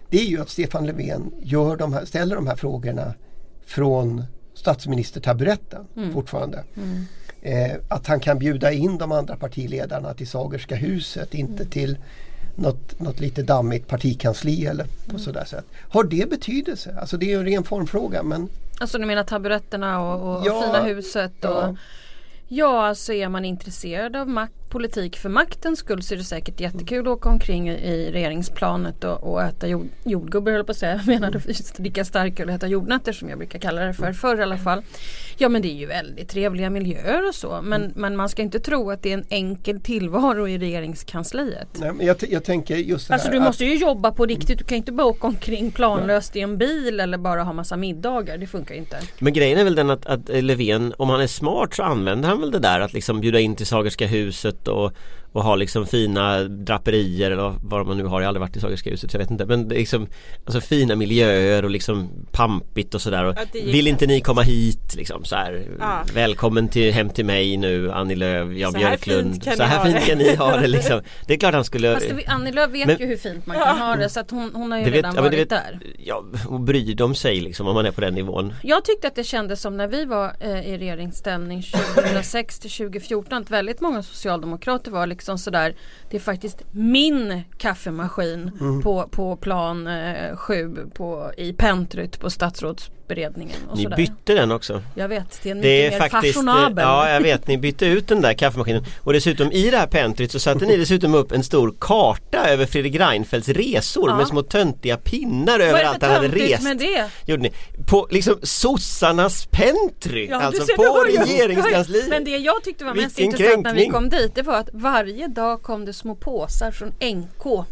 Det 0.09 0.17
är 0.17 0.25
ju 0.25 0.41
att 0.41 0.49
Stefan 0.49 0.85
Löfven 0.85 1.31
gör 1.41 1.75
de 1.77 1.93
här, 1.93 2.05
ställer 2.05 2.35
de 2.35 2.47
här 2.47 2.55
frågorna 2.55 3.13
från 3.65 4.23
statsministertaburetten 4.53 5.87
fortfarande. 6.13 6.63
Eh, 7.41 7.71
att 7.87 8.07
han 8.07 8.19
kan 8.19 8.39
bjuda 8.39 8.71
in 8.71 8.97
de 8.97 9.11
andra 9.11 9.35
partiledarna 9.35 10.13
till 10.13 10.27
Sagerska 10.27 10.75
huset, 10.75 11.33
inte 11.33 11.65
till 11.65 11.97
något, 12.55 12.99
något 12.99 13.19
lite 13.19 13.43
dammigt 13.43 13.87
partikansli 13.87 14.65
eller 14.65 14.85
på 15.07 15.19
sådär 15.19 15.45
sätt. 15.45 15.65
Har 15.89 16.03
det 16.03 16.29
betydelse? 16.29 16.95
Alltså 17.01 17.17
det 17.17 17.25
är 17.25 17.29
ju 17.29 17.39
en 17.39 17.45
ren 17.45 17.63
formfråga 17.63 18.23
men 18.23 18.49
Alltså 18.79 18.97
du 18.97 19.05
menar 19.05 19.23
taburetterna 19.23 20.01
och, 20.01 20.37
och 20.37 20.45
Ja, 20.45 20.61
fina 20.61 20.83
huset 20.83 21.45
och 21.45 21.51
ja. 21.51 21.75
Ja, 22.51 22.87
alltså 22.87 23.13
är 23.13 23.29
man 23.29 23.45
intresserad 23.45 24.15
av 24.15 24.27
makt, 24.27 24.53
politik 24.69 25.17
för 25.17 25.29
maktens 25.29 25.79
skull 25.79 26.03
så 26.03 26.13
är 26.13 26.17
det 26.17 26.23
säkert 26.23 26.59
jättekul 26.59 27.07
att 27.07 27.13
åka 27.17 27.29
omkring 27.29 27.69
i, 27.69 28.11
regeringsplanet 28.11 29.03
och, 29.03 29.23
och 29.31 29.43
äta 29.43 29.67
jord, 29.67 29.87
jordgubbar 30.05 30.51
höll 30.51 30.63
på 30.63 30.71
att 30.71 30.77
säga. 30.77 30.95
Jag 30.95 31.07
menade 31.07 31.41
just 31.47 31.75
dricka 31.77 32.05
starköl 32.05 32.49
och 32.49 32.55
äta 32.55 32.67
jordnötter 32.67 33.13
som 33.13 33.29
jag 33.29 33.37
brukar 33.37 33.59
kalla 33.59 33.81
det 33.81 33.93
för 33.93 34.13
förr 34.13 34.39
i 34.39 34.43
alla 34.43 34.57
fall. 34.57 34.81
Ja 35.37 35.49
men 35.49 35.61
det 35.61 35.67
är 35.67 35.75
ju 35.75 35.85
väldigt 35.85 36.29
trevliga 36.29 36.69
miljöer 36.69 37.27
och 37.27 37.35
så 37.35 37.59
men, 37.63 37.91
men 37.95 38.15
man 38.15 38.29
ska 38.29 38.41
inte 38.41 38.59
tro 38.59 38.91
att 38.91 39.03
det 39.03 39.09
är 39.09 39.13
en 39.17 39.25
enkel 39.29 39.81
tillvaro 39.81 40.47
i 40.47 40.57
regeringskansliet. 40.57 41.67
nej, 41.79 41.93
men 41.93 42.05
jag, 42.05 42.15
jag 42.29 42.43
tänker 42.43 42.75
just 42.75 43.07
det 43.07 43.13
Alltså 43.13 43.27
här 43.27 43.33
du 43.33 43.39
att- 43.39 43.43
måste 43.45 43.65
ju 43.65 43.75
jobba 43.75 44.11
på 44.11 44.25
riktigt. 44.25 44.57
Du 44.57 44.63
kan 44.63 44.77
inte 44.77 44.91
bara 44.91 45.07
åka 45.07 45.27
omkring 45.27 45.71
planlöst 45.71 46.35
i 46.35 46.39
en 46.41 46.57
bil 46.57 46.99
eller 46.99 47.17
bara 47.17 47.43
ha 47.43 47.53
massa 47.53 47.77
middagar. 47.77 48.37
Det 48.37 48.47
funkar 48.47 48.73
ju 48.75 48.79
inte. 48.79 48.97
Men 49.19 49.33
grejen 49.33 49.59
är 49.59 49.63
väl 49.63 49.75
den 49.75 49.89
att, 49.89 50.05
att 50.05 50.29
Löfven, 50.29 50.93
om 50.97 51.09
han 51.09 51.21
är 51.21 51.27
smart 51.27 51.73
så 51.75 51.83
använder 51.83 52.29
han 52.29 52.39
väl 52.41 52.51
det 52.51 52.59
där 52.59 52.79
att 52.79 52.93
liksom 52.93 53.21
bjuda 53.21 53.39
in 53.39 53.55
till 53.55 53.65
Sagerska 53.65 54.07
huset 54.07 54.58
och, 54.67 54.93
och 55.31 55.43
ha 55.43 55.55
liksom 55.55 55.85
fina 55.87 56.43
draperier 56.43 57.31
eller 57.31 57.53
vad 57.61 57.87
man 57.87 57.97
nu 57.97 58.03
har. 58.05 58.21
Jag 58.21 58.25
har 58.25 58.27
aldrig 58.27 58.41
varit 58.41 58.55
i 58.55 58.59
Sagerska 58.59 58.89
huset 58.89 59.11
så 59.11 59.15
jag 59.15 59.19
vet 59.19 59.31
inte. 59.31 59.45
Men 59.45 59.67
liksom 59.67 60.07
Alltså 60.45 60.61
fina 60.61 60.95
miljöer 60.95 61.63
och 61.65 61.69
liksom 61.69 62.09
pampigt 62.31 62.95
och 62.95 63.01
sådär. 63.01 63.23
Och 63.25 63.35
Vill 63.53 63.87
inte 63.87 64.07
ni 64.07 64.21
komma 64.21 64.41
hit 64.41 64.95
liksom 64.95 65.23
så 65.25 65.35
här. 65.35 65.65
Ja. 65.79 66.03
Välkommen 66.13 66.67
till, 66.69 66.93
hem 66.93 67.09
till 67.09 67.25
mig 67.25 67.57
nu 67.57 67.91
Annie 67.91 68.15
Lööf, 68.15 68.47
här 68.47 68.71
Björklund. 68.79 69.43
så 69.43 69.63
här 69.63 69.85
fint 69.85 70.05
kan 70.05 70.17
ni 70.17 70.35
ha 70.35 70.57
det 70.57 70.67
liksom. 70.67 71.01
Det 71.27 71.33
är 71.33 71.37
klart 71.37 71.53
han 71.53 71.63
skulle 71.63 71.93
Fast 71.93 72.09
det, 72.09 72.25
Annie 72.27 72.51
Lööf 72.51 72.71
vet 72.71 72.87
Men- 72.87 72.97
ju 72.99 73.05
hur 73.05 73.17
fint 73.17 73.45
man 73.45 73.57
kan 73.57 73.77
ha 73.77 73.95
det 73.95 74.09
så 74.09 74.19
att 74.19 74.31
hon, 74.31 74.51
hon 74.53 74.71
har 74.71 74.79
ju 74.79 74.85
Det 74.85 74.89
vet- 74.91 74.95
redan 74.97 75.15
ja, 75.15 75.21
det 75.21 75.27
varit 75.27 75.39
vet- 75.39 75.49
där. 75.49 75.79
Ja, 75.97 76.23
och 76.47 76.59
bryr 76.59 76.95
de 76.95 77.15
sig 77.15 77.41
liksom 77.41 77.67
om 77.67 77.73
man 77.75 77.85
är 77.85 77.91
på 77.91 78.01
den 78.01 78.13
nivån. 78.13 78.53
Jag 78.63 78.85
tyckte 78.85 79.07
att 79.07 79.15
det 79.15 79.23
kändes 79.23 79.61
som 79.61 79.77
när 79.77 79.87
vi 79.87 80.05
var 80.05 80.33
eh, 80.39 80.69
i 80.73 80.77
regeringsställning 80.77 81.63
2006 81.95 82.59
till 82.59 82.71
2014 82.71 83.41
att 83.41 83.49
väldigt 83.51 83.81
många 83.81 84.03
socialdemokrater 84.03 84.91
var 84.91 85.07
liksom 85.07 85.18
sådär 85.37 85.75
Det 86.09 86.17
är 86.17 86.21
faktiskt 86.21 86.57
min 86.71 87.41
kaffemaskin 87.57 88.51
Mm. 88.61 88.81
på, 88.81 89.07
på 89.11 89.35
plan 89.35 89.87
eh, 89.87 90.35
7 90.35 90.75
på, 90.93 91.31
i 91.37 91.53
Pentryt 91.53 92.19
på 92.19 92.29
statsrådsberedningen. 92.29 93.55
Och 93.69 93.77
Ni 93.77 93.83
sådär. 93.83 93.97
bytte 93.97 94.33
den 94.33 94.51
också. 94.51 94.81
Jag 94.95 95.07
vet, 95.07 95.39
det 95.43 95.49
är 95.49 95.55
en 95.55 95.61
Det 95.61 95.67
mycket 95.83 95.93
är 95.95 95.99
mer 96.03 96.09
faktiskt, 96.09 96.33
fashionabel. 96.35 96.83
ja 96.87 97.09
jag 97.09 97.21
vet, 97.21 97.47
ni 97.47 97.57
bytte 97.57 97.85
ut 97.85 98.07
den 98.07 98.21
där 98.21 98.33
kaffemaskinen 98.33 98.83
och 99.03 99.13
dessutom 99.13 99.51
i 99.51 99.69
det 99.69 99.77
här 99.77 99.87
pentryt 99.87 100.31
så 100.31 100.39
satte 100.39 100.65
ni 100.65 100.77
dessutom 100.77 101.15
upp 101.15 101.31
en 101.31 101.43
stor 101.43 101.75
karta 101.79 102.49
över 102.49 102.65
Fredrik 102.65 102.95
Reinfeldts 102.95 103.49
resor 103.49 104.09
Ja. 104.09 104.17
med 104.17 104.27
små 104.27 104.41
töntiga 104.43 104.97
pinnar 104.97 105.51
Vad 105.59 105.61
är 105.61 105.65
över 105.69 105.79
det 105.79 105.89
allt 105.89 105.99
för 105.99 106.05
han 106.07 106.15
hade 106.15 106.29
töntigt 106.29 106.51
rest. 106.51 106.63
med 106.63 106.77
det? 106.77 107.05
Gjorde 107.25 107.41
ni. 107.43 107.51
På 107.87 108.07
liksom 108.11 108.39
sossarnas 108.43 109.45
pentry, 109.51 110.27
Ja, 110.27 110.37
du 110.39 110.45
alltså 110.45 110.75
på 110.75 110.83
regeringskansliet. 111.07 112.09
Men 112.09 112.23
det 112.23 112.37
jag 112.37 112.63
tyckte 112.63 112.85
var 112.85 112.93
mest 112.93 113.19
Vilken 113.19 113.25
intressant 113.33 113.63
när 113.63 113.73
vi 113.73 113.87
kom 113.87 114.09
dit 114.09 114.35
det 114.35 114.41
var 114.41 114.55
att 114.55 114.69
varje 114.73 115.08
dag 115.27 115.61
kom 115.61 115.85
det 115.85 115.93
små 115.93 116.15
påsar 116.15 116.71
från 116.71 116.89
NK 116.99 117.65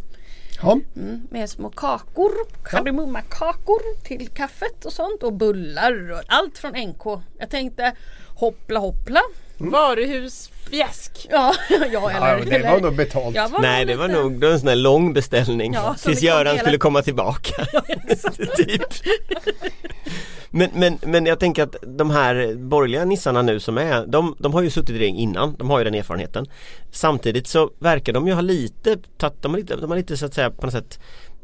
Ja, 0.61 0.79
mm, 0.95 1.21
med 1.31 1.49
små 1.49 1.69
kakor, 1.69 2.31
kardemummakakor 2.69 4.03
till 4.03 4.27
kaffet 4.27 4.85
och 4.85 4.93
sånt 4.93 5.23
och 5.23 5.33
bullar 5.33 6.11
och 6.11 6.21
allt 6.27 6.57
från 6.57 6.71
NK. 6.71 7.21
Jag 7.39 7.49
tänkte 7.49 7.93
hoppla 8.35 8.79
hoppla. 8.79 9.21
Varuhusfjäsk. 9.57 11.27
Ja, 11.29 11.53
ja 11.69 11.77
ja 11.91 12.11
eller, 12.11 12.45
det 12.45 12.55
eller 12.55 12.71
var 12.71 12.79
nog 12.79 12.95
betalt. 12.95 13.35
var 13.51 13.61
Nej 13.61 13.85
det 13.85 13.95
var 13.95 14.07
lite- 14.07 14.19
nog 14.21 14.39
det 14.39 14.45
var 14.47 14.53
en 14.53 14.59
sån 14.59 14.69
här 14.69 14.75
lång 14.75 15.13
beställning 15.13 15.73
Ja, 15.73 15.93
tills 15.93 16.05
vi 16.23 16.27
kom 16.27 16.27
Göran 16.27 16.47
hela- 16.47 16.59
skulle 16.59 16.77
komma 16.77 17.01
tillbaka. 17.01 17.65
typ. 18.57 18.81
Men, 20.49 20.69
men, 20.73 20.99
men 21.01 21.25
jag 21.25 21.39
tänker 21.39 21.63
att 21.63 21.75
de 21.81 22.09
här 22.09 22.55
borgerliga 22.55 23.05
nissarna 23.05 23.41
nu 23.41 23.59
som 23.59 23.77
är, 23.77 24.05
de, 24.05 24.35
de 24.39 24.53
har 24.53 24.61
ju 24.61 24.69
suttit 24.69 24.89
i 24.89 24.99
regering 24.99 25.17
innan, 25.17 25.55
de 25.59 25.69
har 25.69 25.77
ju 25.77 25.83
den 25.83 25.93
erfarenheten. 25.93 26.45
Samtidigt 26.91 27.47
så 27.47 27.71
verkar 27.79 28.13
de 28.13 28.27
ju 28.27 28.33
ha 28.33 28.41
lite, 28.41 28.97
de 29.41 29.51
har 29.51 29.57
lite, 29.57 29.75
de 29.75 29.89
har 29.89 29.97
lite 29.97 30.17
så 30.17 30.25
att 30.25 30.33
säga 30.33 30.51
på 30.51 30.65
något 30.65 30.73
sätt 30.73 30.99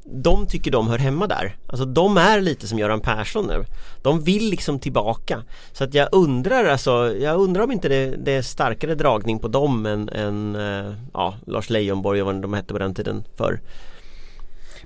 de 0.06 0.48
tycker 0.48 0.72
de 0.72 0.88
hör 0.88 0.98
hemma 0.98 1.28
där. 1.28 1.58
Alltså 1.68 1.86
de 1.86 2.18
är 2.18 2.42
lite 2.42 2.68
som 2.68 2.80
Göran 2.80 3.02
Persson 3.02 3.48
nu. 3.48 3.66
De 4.02 4.24
vill 4.24 4.50
liksom 4.50 4.80
tillbaka. 4.80 5.44
Så 5.72 5.84
att 5.84 5.94
jag 5.94 6.10
undrar 6.12 6.66
alltså, 6.66 7.16
jag 7.20 7.40
undrar 7.40 7.64
om 7.64 7.72
inte 7.72 7.90
det, 7.90 8.16
det 8.16 8.32
är 8.32 8.42
starkare 8.42 8.96
dragning 8.96 9.40
på 9.40 9.48
dem 9.48 9.86
än, 9.86 10.10
än 10.10 10.56
eh, 10.56 10.94
ja, 11.14 11.36
Lars 11.48 11.70
Leijonborg 11.70 12.22
och 12.22 12.26
vad 12.26 12.42
de 12.42 12.54
hette 12.54 12.74
på 12.74 12.80
den 12.80 12.96
tiden 12.96 13.24
för. 13.38 13.62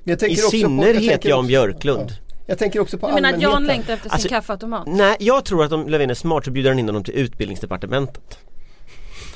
I 0.06 0.36
synnerhet 0.36 1.26
Jan 1.26 1.48
Björklund. 1.48 2.10
Ja. 2.10 2.27
Jag 2.50 2.58
tänker 2.58 2.80
också 2.80 2.98
på 2.98 3.08
Du 3.08 3.14
menar 3.14 3.34
att 3.34 3.42
Jan 3.42 3.54
allmänheten. 3.54 3.78
längtar 3.78 3.94
efter 3.94 4.10
sin 4.10 4.14
Alltså- 4.14 4.30
kaffeautomat? 4.30 4.88
Nej, 4.88 5.16
jag 5.20 5.46
tror 5.46 5.64
att 5.64 5.72
om 5.72 5.88
Löfven 5.90 6.10
är 6.10 6.14
smart 6.14 6.46
så 6.46 6.52
bjuder 6.52 6.70
han 6.70 6.80
in 6.80 6.86
honom 6.88 7.04
till 7.04 7.14
utbildningsdepartementet. 7.14 8.38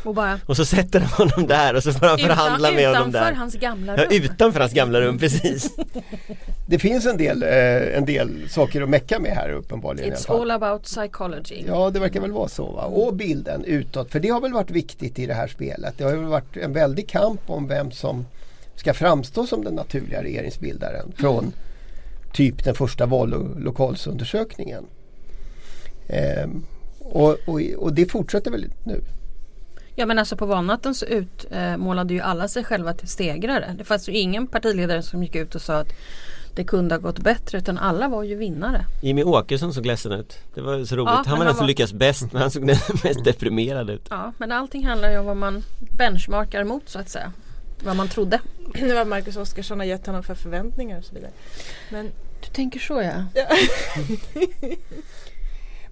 Och 0.03 0.15
bara 0.15 0.39
Och 0.45 0.57
så 0.57 0.65
sätter 0.65 0.99
han 0.99 1.27
honom 1.29 1.47
där 1.47 1.73
och 1.75 1.83
så 1.83 1.93
får 1.93 2.05
han 2.05 2.17
förhandla 2.17 2.67
utan, 2.67 2.75
med 2.75 2.87
honom 2.87 3.09
utanför 3.09 3.31
där. 3.31 3.37
hans 3.37 3.53
gamla 3.55 3.97
Ja, 3.97 4.03
rum. 4.03 4.09
utanför 4.11 4.59
hans 4.59 4.73
gamla 4.73 5.01
rum, 5.01 5.17
precis. 5.19 5.71
Det 6.67 6.79
finns 6.79 7.05
en 7.05 7.17
del, 7.17 7.43
eh, 7.43 7.97
en 7.97 8.05
del 8.05 8.49
saker 8.49 8.81
att 8.81 8.89
mecka 8.89 9.19
med 9.19 9.31
här 9.31 9.49
uppenbarligen. 9.51 10.13
It's 10.13 10.41
all 10.41 10.51
about 10.51 10.83
psychology. 10.83 11.63
Ja 11.67 11.89
det 11.89 11.99
verkar 11.99 12.21
väl 12.21 12.31
vara 12.31 12.47
så 12.47 12.71
va? 12.71 12.83
Och 12.83 13.13
bilden 13.13 13.63
utåt. 13.65 14.11
För 14.11 14.19
det 14.19 14.29
har 14.29 14.41
väl 14.41 14.53
varit 14.53 14.71
viktigt 14.71 15.19
i 15.19 15.25
det 15.25 15.33
här 15.33 15.47
spelet. 15.47 15.93
Det 15.97 16.03
har 16.03 16.11
väl 16.11 16.25
varit 16.25 16.57
en 16.57 16.73
väldig 16.73 17.09
kamp 17.09 17.41
om 17.47 17.67
vem 17.67 17.91
som 17.91 18.25
ska 18.75 18.93
framstå 18.93 19.47
som 19.47 19.63
den 19.63 19.73
naturliga 19.73 20.23
regeringsbildaren. 20.23 21.11
Från 21.17 21.53
typ 22.33 22.63
den 22.63 22.75
första 22.75 23.05
val 23.05 23.33
och 23.33 23.61
lokalsundersökningen. 23.61 24.85
Ehm, 26.07 26.63
och, 27.00 27.38
och, 27.45 27.61
och 27.77 27.93
det 27.93 28.05
fortsätter 28.11 28.51
väl 28.51 28.65
nu? 28.83 29.01
Ja 29.95 30.05
men 30.05 30.19
alltså 30.19 30.38
på 30.38 30.45
valnatten 30.45 30.95
så 30.95 31.05
utmålade 31.05 32.13
ju 32.13 32.19
alla 32.19 32.47
sig 32.47 32.63
själva 32.63 32.93
till 32.93 33.07
stegrare. 33.07 33.75
Det 33.77 33.83
fanns 33.83 34.09
ju 34.09 34.13
ingen 34.13 34.47
partiledare 34.47 35.03
som 35.03 35.23
gick 35.23 35.35
ut 35.35 35.55
och 35.55 35.61
sa 35.61 35.73
att 35.75 35.93
det 36.55 36.63
kunde 36.63 36.95
ha 36.95 37.00
gått 37.00 37.19
bättre 37.19 37.57
utan 37.57 37.77
alla 37.77 38.07
var 38.07 38.23
ju 38.23 38.35
vinnare. 38.35 38.85
Jimmy 39.01 39.23
Åkesson 39.23 39.73
såg 39.73 39.85
ledsen 39.85 40.11
ut. 40.11 40.38
Det 40.55 40.61
var 40.61 40.83
så 40.85 40.95
roligt. 40.95 41.09
Ja, 41.15 41.23
han 41.25 41.38
var 41.38 41.45
den 41.45 41.53
som 41.53 41.59
var- 41.59 41.67
lyckades 41.67 41.93
bäst 41.93 42.33
men 42.33 42.41
han 42.41 42.51
såg 42.51 42.63
mest 43.03 43.23
deprimerad 43.23 43.89
ut. 43.89 44.07
Ja 44.09 44.33
men 44.38 44.51
allting 44.51 44.85
handlar 44.88 45.11
ju 45.11 45.17
om 45.17 45.25
vad 45.25 45.38
man 45.38 45.63
benchmarkar 45.97 46.63
mot 46.63 46.89
så 46.89 47.00
att 47.00 47.09
säga. 47.09 47.31
Vad 47.83 47.95
man 47.95 48.09
trodde. 48.09 48.39
vad 48.95 49.07
Marcus 49.07 49.38
Oskarsson 49.38 49.79
har 49.79 49.85
gett 49.85 50.05
honom 50.05 50.23
för 50.23 50.35
förväntningar 50.35 50.97
och 50.97 51.05
så 51.05 51.15
vidare. 51.15 51.31
Men 51.91 52.11
Du 52.41 52.47
tänker 52.47 52.79
så 52.79 53.01
ja. 53.01 53.25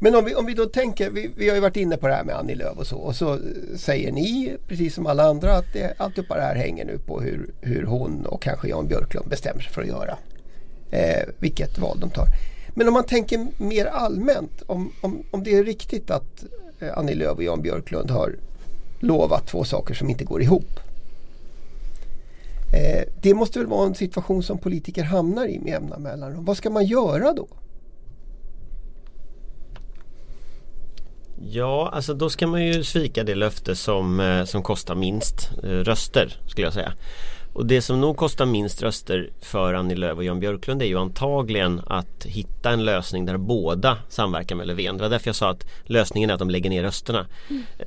Men 0.01 0.15
om 0.15 0.25
vi, 0.25 0.35
om 0.35 0.45
vi 0.45 0.53
då 0.53 0.65
tänker, 0.65 1.09
vi, 1.09 1.31
vi 1.35 1.49
har 1.49 1.55
ju 1.55 1.61
varit 1.61 1.75
inne 1.75 1.97
på 1.97 2.07
det 2.07 2.13
här 2.13 2.23
med 2.23 2.35
Annie 2.35 2.55
Lööf 2.55 2.77
och 2.77 2.87
så 2.87 2.97
och 2.97 3.15
så 3.15 3.39
säger 3.77 4.11
ni 4.11 4.57
precis 4.67 4.95
som 4.95 5.05
alla 5.05 5.23
andra 5.23 5.53
att 5.53 5.73
det, 5.73 5.93
alltihopa 5.97 6.35
det 6.35 6.41
här 6.41 6.55
hänger 6.55 6.85
nu 6.85 6.97
på 6.97 7.21
hur, 7.21 7.49
hur 7.61 7.83
hon 7.83 8.25
och 8.25 8.41
kanske 8.41 8.67
Jan 8.67 8.87
Björklund 8.87 9.29
bestämmer 9.29 9.61
sig 9.61 9.71
för 9.71 9.81
att 9.81 9.87
göra. 9.87 10.17
Eh, 10.91 11.27
vilket 11.39 11.77
val 11.77 11.99
de 11.99 12.09
tar. 12.09 12.27
Men 12.69 12.87
om 12.87 12.93
man 12.93 13.03
tänker 13.03 13.47
mer 13.57 13.85
allmänt 13.85 14.61
om, 14.65 14.91
om, 15.01 15.23
om 15.31 15.43
det 15.43 15.55
är 15.55 15.63
riktigt 15.63 16.11
att 16.11 16.43
eh, 16.79 16.97
Annie 16.97 17.15
Lööf 17.15 17.37
och 17.37 17.43
Jan 17.43 17.61
Björklund 17.61 18.11
har 18.11 18.35
lovat 18.99 19.47
två 19.47 19.63
saker 19.63 19.93
som 19.93 20.09
inte 20.09 20.23
går 20.23 20.41
ihop. 20.41 20.79
Eh, 22.73 23.03
det 23.21 23.33
måste 23.33 23.59
väl 23.59 23.67
vara 23.67 23.87
en 23.87 23.95
situation 23.95 24.43
som 24.43 24.57
politiker 24.57 25.03
hamnar 25.03 25.45
i 25.45 25.59
med 25.59 25.71
jämna 25.71 25.99
mellanrum. 25.99 26.45
Vad 26.45 26.57
ska 26.57 26.69
man 26.69 26.85
göra 26.85 27.33
då? 27.33 27.47
Ja, 31.41 31.89
alltså 31.93 32.13
då 32.13 32.29
ska 32.29 32.47
man 32.47 32.65
ju 32.65 32.83
svika 32.83 33.23
det 33.23 33.35
löfte 33.35 33.75
som, 33.75 34.19
eh, 34.19 34.45
som 34.45 34.63
kostar 34.63 34.95
minst 34.95 35.51
eh, 35.63 35.67
röster 35.67 36.41
skulle 36.47 36.67
jag 36.67 36.73
säga. 36.73 36.93
Och 37.59 37.65
det 37.65 37.81
som 37.81 38.01
nog 38.01 38.17
kostar 38.17 38.45
minst 38.45 38.81
röster 38.83 39.29
för 39.41 39.73
Annie 39.73 39.95
Lööf 39.95 40.17
och 40.17 40.23
Jan 40.23 40.39
Björklund 40.39 40.81
är 40.81 40.85
ju 40.85 40.97
antagligen 40.99 41.81
att 41.87 42.25
hitta 42.25 42.69
en 42.71 42.85
lösning 42.85 43.25
där 43.25 43.37
båda 43.37 43.97
samverkar 44.09 44.55
med 44.55 44.67
Löfven. 44.67 44.97
Det 44.97 45.03
var 45.03 45.09
därför 45.09 45.27
jag 45.27 45.35
sa 45.35 45.49
att 45.49 45.65
lösningen 45.83 46.29
är 46.29 46.33
att 46.33 46.39
de 46.39 46.49
lägger 46.49 46.69
ner 46.69 46.83
rösterna. 46.83 47.25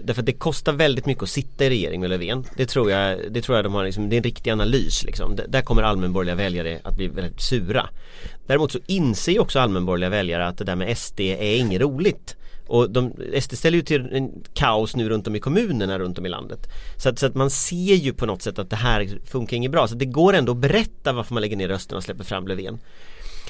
Därför 0.01 0.23
att 0.23 0.27
det 0.27 0.33
kostar 0.33 0.73
väldigt 0.73 1.07
mycket 1.07 1.23
att 1.23 1.29
sitta 1.29 1.65
i 1.65 1.71
regering 1.71 2.01
med 2.01 2.11
Löfven. 2.11 2.45
Det 2.57 2.67
tror 2.67 2.91
jag, 2.91 3.19
det 3.33 3.43
tror 3.43 3.59
jag 3.59 3.65
de 3.65 3.75
har 3.75 3.85
liksom, 3.85 4.09
det 4.09 4.17
är 4.17 4.19
en 4.19 4.23
riktig 4.25 4.51
analys 4.51 5.05
liksom. 5.05 5.37
D- 5.37 5.43
Där 5.49 5.63
kommer 5.63 5.83
allmänborgerliga 5.83 6.35
väljare 6.37 6.81
att 6.85 6.97
bli 6.97 7.09
väldigt 7.09 7.41
sura. 7.43 7.89
Däremot 8.47 8.73
så 8.73 8.79
inser 8.87 9.33
ju 9.33 9.39
också 9.39 9.59
allmänborgerliga 9.61 10.11
väljare 10.11 10.47
att 10.47 10.59
det 10.59 10.65
där 10.65 10.77
med 10.77 10.99
SD 10.99 11.21
är 11.21 11.57
inget 11.57 11.81
roligt. 11.81 12.37
Och 12.73 12.91
de, 12.91 13.13
SD 13.41 13.55
ställer 13.57 13.77
ju 13.77 13.83
till 13.83 14.09
en 14.13 14.31
kaos 14.55 14.97
nu 14.97 15.09
runt 15.09 15.27
om 15.27 15.37
i 15.37 15.41
kommunerna 15.41 15.99
runt 15.99 16.19
om 16.19 16.27
i 16.27 16.29
landet. 16.29 16.67
Så 16.97 17.09
att, 17.09 17.19
så 17.19 17.27
att 17.27 17.35
man 17.35 17.51
ser 17.51 17.95
ju 17.95 18.13
på 18.13 18.27
något 18.27 18.43
sätt 18.43 18.59
att 18.59 18.71
det 18.71 18.77
här 18.77 19.19
funkar 19.27 19.57
inget 19.57 19.71
bra. 19.71 19.89
Så 19.89 19.95
det 19.95 20.05
går 20.05 20.35
ändå 20.35 20.53
att 20.53 20.59
berätta 20.59 21.13
varför 21.13 21.35
man 21.35 21.41
lägger 21.41 21.57
ner 21.57 21.69
rösterna 21.69 21.97
och 21.97 22.05
släpper 22.05 22.25
fram 22.25 22.47
Löfven. 22.47 22.79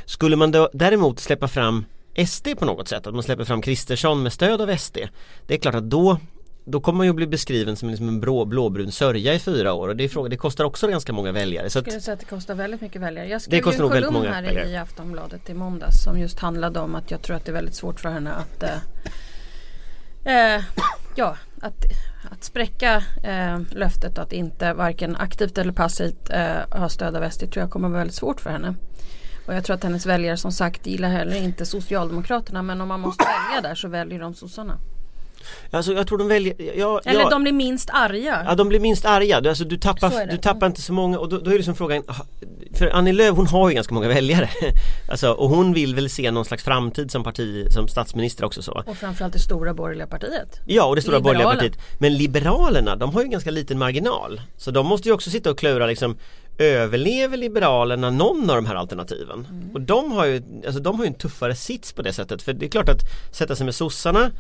Skulle 0.05 0.37
man 0.37 0.51
då 0.51 0.71
däremot 0.73 1.21
släppa 1.21 1.49
fram 1.49 1.85
SD 2.27 2.49
på 2.59 2.65
något 2.65 2.89
sätt, 2.89 3.07
att 3.07 3.15
man 3.15 3.23
släpper 3.23 3.45
fram 3.45 3.63
Kristersson 3.63 4.23
med 4.23 4.33
stöd 4.33 4.61
av 4.61 4.77
SD. 4.77 4.99
Det 5.47 5.55
är 5.55 5.59
klart 5.59 5.75
att 5.75 5.91
då 5.91 6.19
då 6.65 6.81
kommer 6.81 6.97
man 6.97 7.07
ju 7.07 7.13
bli 7.13 7.27
beskriven 7.27 7.77
som 7.77 7.91
liksom 7.91 8.09
en 8.09 8.21
blå, 8.21 8.45
blåbrun 8.45 8.93
sörja 8.93 9.35
i 9.35 9.39
fyra 9.39 9.73
år 9.73 9.89
och 9.89 9.97
det, 9.97 10.09
fråga, 10.09 10.29
det 10.29 10.37
kostar 10.37 10.65
också 10.65 10.89
ganska 10.89 11.13
många 11.13 11.33
väljare. 11.33 11.71
Så 11.71 11.79
Jag 11.79 11.81
att, 11.81 11.87
skulle 11.87 12.01
säga 12.01 12.13
att 12.15 12.21
det 12.21 12.27
kostar 12.27 12.55
väldigt 12.55 12.81
mycket 12.81 13.03
väljare. 13.03 13.27
Jag 13.27 13.37
Det 13.37 13.41
skrev 13.41 13.61
kostar 13.61 13.85
ju 13.85 13.97
en 13.97 14.03
kolumn 14.05 14.27
här 14.27 14.43
väljare. 14.43 14.69
i 14.69 14.77
Aftonbladet 14.77 15.51
i 15.51 15.55
måndags 15.55 16.05
som 16.05 16.19
just 16.19 16.39
handlade 16.39 16.81
om 16.81 16.95
att 16.95 17.11
jag 17.11 17.23
tror 17.23 17.37
att 17.37 17.45
det 17.45 17.51
är 17.51 17.55
väldigt 17.55 17.75
svårt 17.75 18.01
för 18.01 18.09
henne 18.09 18.31
att 18.33 18.63
eh, 20.25 20.57
eh, 20.57 20.63
Ja, 21.15 21.37
att, 21.61 21.85
att 22.31 22.45
spräcka 22.45 23.03
eh, 23.23 23.61
löftet 23.71 24.19
att 24.19 24.33
inte 24.33 24.75
varken 24.75 25.17
aktivt 25.17 25.59
eller 25.59 25.73
passivt 25.73 26.31
eh, 26.31 26.79
ha 26.79 26.89
stöd 26.89 27.17
av 27.17 27.31
SD 27.31 27.41
tror 27.41 27.57
jag 27.57 27.71
kommer 27.71 27.89
vara 27.89 27.99
väldigt 27.99 28.17
svårt 28.17 28.41
för 28.41 28.51
henne. 28.51 28.75
Och 29.47 29.55
jag 29.55 29.65
tror 29.65 29.77
att 29.77 29.83
hennes 29.83 30.07
väljare 30.07 30.37
som 30.37 30.53
sagt 30.53 30.87
gillar 30.87 31.09
heller 31.09 31.37
inte 31.37 31.67
Socialdemokraterna 31.67 32.63
men 32.63 32.81
om 32.81 32.89
man 32.89 33.01
måste 33.01 33.25
välja 33.25 33.69
där 33.69 33.75
så 33.75 33.89
väljer 33.89 34.21
de 34.21 34.35
sossarna. 34.35 34.79
Alltså, 35.71 35.93
jag 35.93 36.07
tror 36.07 36.19
de 36.19 36.29
väljer, 36.29 36.55
ja, 36.77 37.01
Eller 37.05 37.21
ja, 37.21 37.31
de 37.31 37.43
blir 37.43 37.53
minst 37.53 37.91
arga. 37.93 38.45
Ja 38.49 38.55
de 38.55 38.69
blir 38.69 38.81
minst 38.81 39.05
arga, 39.05 39.41
Du- 39.41 39.49
alltså, 39.49 39.65
du, 39.65 39.77
tappar, 39.79 40.11
det. 40.11 40.27
du 40.31 40.37
tappar 40.37 40.67
inte 40.67 40.83
så 40.83 40.93
många 40.93 41.19
och 41.19 41.29
då, 41.29 41.39
då 41.39 41.51
är 41.51 41.55
liksom 41.57 41.75
frågan 41.75 42.03
ha- 42.07 42.27
För 42.75 42.91
Annie 42.91 43.13
Lööf 43.13 43.37
hon 43.37 43.47
har 43.47 43.69
ju 43.69 43.75
ganska 43.75 43.95
många 43.95 44.09
väljare 44.09 44.51
alltså, 45.11 45.31
Och 45.33 45.49
hon 45.49 45.73
vill 45.75 45.95
väl 45.95 46.11
se 46.11 46.31
någon 46.31 46.45
slags 46.45 46.65
framtid 46.65 47.11
som 47.11 47.25
parti, 47.25 47.67
som 47.73 47.89
statsminister 47.89 48.45
också 48.45 48.63
så 48.63 48.83
Och 48.87 48.97
framförallt 48.97 49.33
det 49.33 49.39
stora 49.39 49.75
borgerliga 49.75 50.07
partiet. 50.07 50.61
Ja 50.67 50.85
och 50.85 50.97
det 50.97 51.03
stora 51.03 51.21
borgerliga 51.21 51.49
Liberala. 51.51 51.71
partiet 51.71 51.99
Men 52.01 52.17
Liberalerna 52.17 52.97
de 52.97 53.15
har 53.15 53.23
ju 53.23 53.29
ganska 53.29 53.51
liten 53.51 53.79
marginal 53.79 54.41
Så 54.57 54.71
de 54.71 54.87
måste 54.87 55.09
ju 55.09 55.15
också 55.15 55.31
sitta 55.31 55.51
och 55.51 55.59
klura 55.59 55.87
liksom 55.87 56.17
Överlever 56.59 57.37
Liberalerna 57.37 58.11
någon 58.11 58.51
av 58.51 58.57
de 58.57 58.67
här 58.67 58.75
alternativen? 58.75 59.47
Och 59.75 59.81
de 59.81 60.13
har 60.13 60.25
ju, 60.27 60.43
alltså 60.67 60.81
de 60.81 60.97
har 60.97 61.05
ju 61.05 61.09
en 61.09 61.15
tuffare 61.15 61.55
sits 61.55 61.93
på 61.93 62.03
det 62.03 62.13
sättet 62.13 62.43
För 62.43 62.53
det 62.53 62.67
är 62.67 62.71
klart 62.71 62.89
att 62.89 63.01
sätta 63.33 63.57
sig 63.57 63.65
med 63.65 63.75
sossarna 63.75 64.31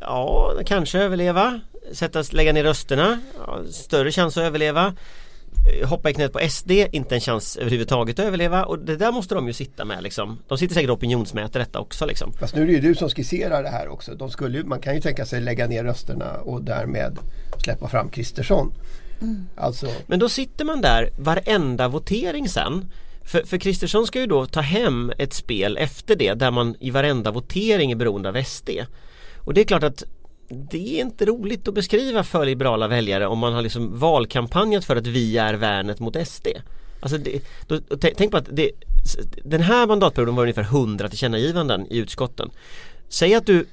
Ja, 0.00 0.54
kanske 0.66 0.98
överleva. 0.98 1.60
Sätta, 1.92 2.24
lägga 2.32 2.52
ner 2.52 2.64
rösterna. 2.64 3.20
Ja, 3.46 3.60
Större 3.70 4.12
chans 4.12 4.36
att 4.36 4.44
överleva. 4.44 4.94
Eh, 5.82 5.88
Hoppa 5.88 6.10
i 6.10 6.14
knät 6.14 6.32
på 6.32 6.40
SD, 6.48 6.70
inte 6.70 7.14
en 7.14 7.20
chans 7.20 7.56
överhuvudtaget 7.56 8.18
att 8.18 8.24
överleva. 8.24 8.64
Och 8.64 8.78
det 8.78 8.96
där 8.96 9.12
måste 9.12 9.34
de 9.34 9.46
ju 9.46 9.52
sitta 9.52 9.84
med 9.84 10.02
liksom. 10.02 10.38
De 10.48 10.58
sitter 10.58 10.74
säkert 10.74 10.90
och 10.90 10.96
opinionsmäter 10.96 11.58
detta 11.60 11.78
också 11.80 12.06
liksom. 12.06 12.32
Fast 12.32 12.54
nu 12.54 12.62
är 12.62 12.66
det 12.66 12.72
ju 12.72 12.80
du 12.80 12.94
som 12.94 13.08
skisserar 13.08 13.62
det 13.62 13.68
här 13.68 13.88
också. 13.88 14.14
De 14.14 14.30
skulle, 14.30 14.64
man 14.64 14.80
kan 14.80 14.94
ju 14.94 15.00
tänka 15.00 15.26
sig 15.26 15.40
lägga 15.40 15.66
ner 15.66 15.84
rösterna 15.84 16.32
och 16.44 16.62
därmed 16.62 17.18
släppa 17.64 17.88
fram 17.88 18.08
Kristersson. 18.08 18.72
Alltså, 19.56 19.86
Men 20.06 20.18
då 20.18 20.28
sitter 20.28 20.64
man 20.64 20.80
där 20.80 21.10
varenda 21.18 21.88
votering 21.88 22.48
sen. 22.48 22.90
För, 23.24 23.42
för 23.42 23.58
Kristersson 23.58 24.06
ska 24.06 24.20
ju 24.20 24.26
då 24.26 24.46
ta 24.46 24.60
hem 24.60 25.12
ett 25.18 25.32
spel 25.32 25.76
efter 25.76 26.16
det 26.16 26.34
där 26.34 26.50
man 26.50 26.76
i 26.80 26.90
varenda 26.90 27.30
votering 27.30 27.92
är 27.92 27.96
beroende 27.96 28.28
av 28.28 28.42
SD. 28.42 28.70
Och 29.44 29.54
det 29.54 29.60
är 29.60 29.64
klart 29.64 29.82
att 29.82 30.04
det 30.48 30.98
är 30.98 31.00
inte 31.00 31.24
roligt 31.24 31.68
att 31.68 31.74
beskriva 31.74 32.24
för 32.24 32.46
liberala 32.46 32.88
väljare 32.88 33.26
om 33.26 33.38
man 33.38 33.52
har 33.52 33.62
liksom 33.62 33.98
valkampanjat 33.98 34.84
för 34.84 34.96
att 34.96 35.06
vi 35.06 35.38
är 35.38 35.54
värnet 35.54 36.00
mot 36.00 36.28
SD. 36.28 36.46
Alltså 37.00 37.18
det, 37.18 37.40
då, 37.66 37.80
tänk 38.16 38.30
på 38.30 38.36
att 38.36 38.48
det, 38.50 38.70
den 39.44 39.60
här 39.60 39.86
mandatperioden 39.86 40.34
var 40.34 40.42
ungefär 40.42 40.62
100 40.62 41.08
tillkännagivanden 41.08 41.86
i 41.90 41.98
utskotten. 41.98 42.50
Säg 43.08 43.34
att 43.34 43.46
du 43.46 43.66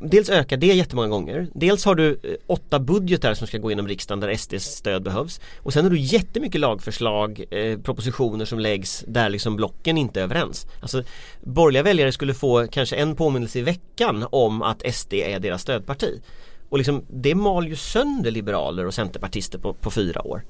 Dels 0.00 0.30
ökar 0.30 0.56
det 0.56 0.66
jättemånga 0.66 1.08
gånger. 1.08 1.48
Dels 1.54 1.84
har 1.84 1.94
du 1.94 2.10
eh, 2.10 2.34
åtta 2.46 2.78
budgetar 2.78 3.34
som 3.34 3.46
ska 3.46 3.58
gå 3.58 3.70
igenom 3.70 3.88
riksdagen 3.88 4.20
där 4.20 4.36
SDs 4.36 4.64
stöd 4.64 5.02
behövs. 5.02 5.40
Och 5.58 5.72
sen 5.72 5.84
har 5.84 5.90
du 5.90 5.98
jättemycket 5.98 6.60
lagförslag, 6.60 7.44
eh, 7.50 7.78
propositioner 7.78 8.44
som 8.44 8.58
läggs 8.58 9.04
där 9.08 9.30
liksom 9.30 9.56
blocken 9.56 9.98
inte 9.98 10.20
är 10.20 10.24
överens. 10.24 10.66
Alltså 10.80 11.02
borgerliga 11.40 11.82
väljare 11.82 12.12
skulle 12.12 12.34
få 12.34 12.66
kanske 12.66 12.96
en 12.96 13.16
påminnelse 13.16 13.58
i 13.58 13.62
veckan 13.62 14.26
om 14.30 14.62
att 14.62 14.94
SD 14.94 15.14
är 15.14 15.40
deras 15.40 15.62
stödparti. 15.62 16.20
Och 16.68 16.78
liksom 16.78 17.04
det 17.10 17.34
mal 17.34 17.68
ju 17.68 17.76
sönder 17.76 18.30
liberaler 18.30 18.86
och 18.86 18.94
centerpartister 18.94 19.58
på, 19.58 19.72
på 19.72 19.90
fyra 19.90 20.26
år 20.26 20.42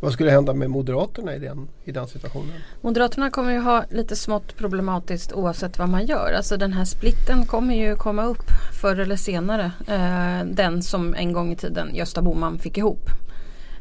vad 0.00 0.12
skulle 0.12 0.30
hända 0.30 0.54
med 0.54 0.70
Moderaterna 0.70 1.34
i 1.34 1.38
den, 1.38 1.68
i 1.84 1.92
den 1.92 2.08
situationen? 2.08 2.52
Moderaterna 2.80 3.30
kommer 3.30 3.52
ju 3.52 3.58
ha 3.58 3.84
lite 3.90 4.16
smått 4.16 4.56
problematiskt 4.56 5.32
oavsett 5.32 5.78
vad 5.78 5.88
man 5.88 6.06
gör. 6.06 6.32
Alltså 6.32 6.56
den 6.56 6.72
här 6.72 6.84
splitten 6.84 7.46
kommer 7.46 7.74
ju 7.74 7.96
komma 7.96 8.24
upp 8.24 8.50
förr 8.80 8.96
eller 8.96 9.16
senare. 9.16 9.72
Eh, 9.88 10.46
den 10.46 10.82
som 10.82 11.14
en 11.14 11.32
gång 11.32 11.52
i 11.52 11.56
tiden 11.56 11.94
Gösta 11.94 12.22
Bohman 12.22 12.58
fick 12.58 12.78
ihop. 12.78 13.10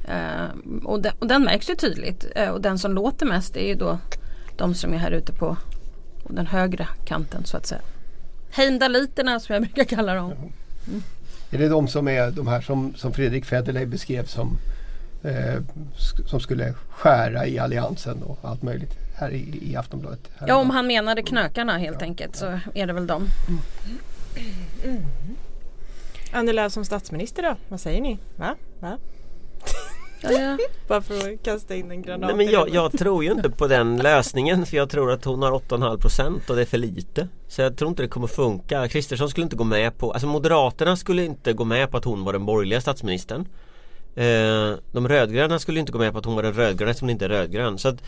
Eh, 0.07 0.83
och, 0.83 1.01
den, 1.01 1.13
och 1.19 1.27
den 1.27 1.43
märks 1.43 1.69
ju 1.69 1.75
tydligt. 1.75 2.25
Eh, 2.35 2.49
och 2.49 2.61
den 2.61 2.79
som 2.79 2.93
låter 2.93 3.25
mest 3.25 3.57
är 3.57 3.67
ju 3.67 3.75
då 3.75 3.97
de 4.57 4.75
som 4.75 4.93
är 4.93 4.97
här 4.97 5.11
ute 5.11 5.33
på 5.33 5.57
den 6.29 6.47
högre 6.47 6.87
kanten 7.05 7.45
så 7.45 7.57
att 7.57 7.65
säga. 7.65 7.81
Heimdaliterna 8.49 9.39
som 9.39 9.53
jag 9.53 9.63
brukar 9.63 9.83
kalla 9.83 10.13
dem. 10.13 10.33
Är 11.51 11.57
det 11.57 11.69
de 11.69 11.87
som 11.87 12.07
är 12.07 12.31
de 12.31 12.47
här 12.47 12.61
som, 12.61 12.93
som 12.95 13.13
Fredrik 13.13 13.45
Federley 13.45 13.85
beskrev 13.85 14.25
som, 14.25 14.57
eh, 15.23 15.61
som 16.25 16.39
skulle 16.39 16.73
skära 16.89 17.47
i 17.47 17.59
alliansen 17.59 18.23
och 18.23 18.39
allt 18.41 18.61
möjligt 18.61 18.97
här 19.15 19.31
i, 19.31 19.71
i 19.71 19.75
Aftonbladet? 19.75 20.19
Här 20.37 20.47
Ja 20.47 20.55
om 20.55 20.69
han 20.69 20.87
menade 20.87 21.21
knökarna 21.21 21.77
helt 21.77 22.01
enkelt 22.01 22.35
så 22.35 22.59
är 22.73 22.87
det 22.87 22.93
väl 22.93 23.07
dem. 23.07 23.27
Annie 26.31 26.53
Lööf 26.53 26.73
som 26.73 26.85
statsminister 26.85 27.43
då? 27.43 27.55
Vad 27.67 27.79
säger 27.79 28.01
ni? 28.01 28.19
Va? 28.35 28.55
Va? 28.79 28.97
Ja, 30.21 30.31
ja. 30.31 30.57
Bara 30.87 31.01
för 31.01 31.33
att 31.33 31.43
kasta 31.43 31.75
in 31.75 31.91
en 31.91 32.01
granat 32.01 32.27
Nej, 32.27 32.37
men 32.37 32.53
jag, 32.53 32.69
jag 32.69 32.91
tror 32.91 33.23
ju 33.23 33.31
inte 33.31 33.49
på 33.49 33.67
den 33.67 33.97
lösningen 33.97 34.65
för 34.65 34.77
jag 34.77 34.89
tror 34.89 35.11
att 35.11 35.25
hon 35.25 35.41
har 35.41 35.51
8,5% 35.51 36.49
och 36.49 36.55
det 36.55 36.61
är 36.61 36.65
för 36.65 36.77
lite. 36.77 37.27
Så 37.47 37.61
jag 37.61 37.77
tror 37.77 37.89
inte 37.89 38.01
det 38.01 38.07
kommer 38.07 38.27
funka. 38.27 38.87
Kristersson 38.87 39.29
skulle 39.29 39.43
inte 39.43 39.55
gå 39.55 39.63
med 39.63 39.97
på, 39.97 40.11
alltså 40.11 40.27
Moderaterna 40.27 40.95
skulle 40.95 41.23
inte 41.23 41.53
gå 41.53 41.63
med 41.63 41.91
på 41.91 41.97
att 41.97 42.05
hon 42.05 42.23
var 42.23 42.33
den 42.33 42.45
borgerliga 42.45 42.81
statsministern. 42.81 43.47
Eh, 44.17 44.75
de 44.91 45.07
rödgröna 45.07 45.59
skulle 45.59 45.79
inte 45.79 45.91
gå 45.91 45.99
med 45.99 46.11
på 46.11 46.19
att 46.19 46.25
hon 46.25 46.35
var 46.35 46.43
den 46.43 46.53
rödgröna 46.53 46.91
eftersom 46.91 47.05
hon 47.05 47.11
inte 47.11 47.25
är 47.25 47.29
rödgrön. 47.29 47.77
Så 47.77 47.87
att, 47.87 48.03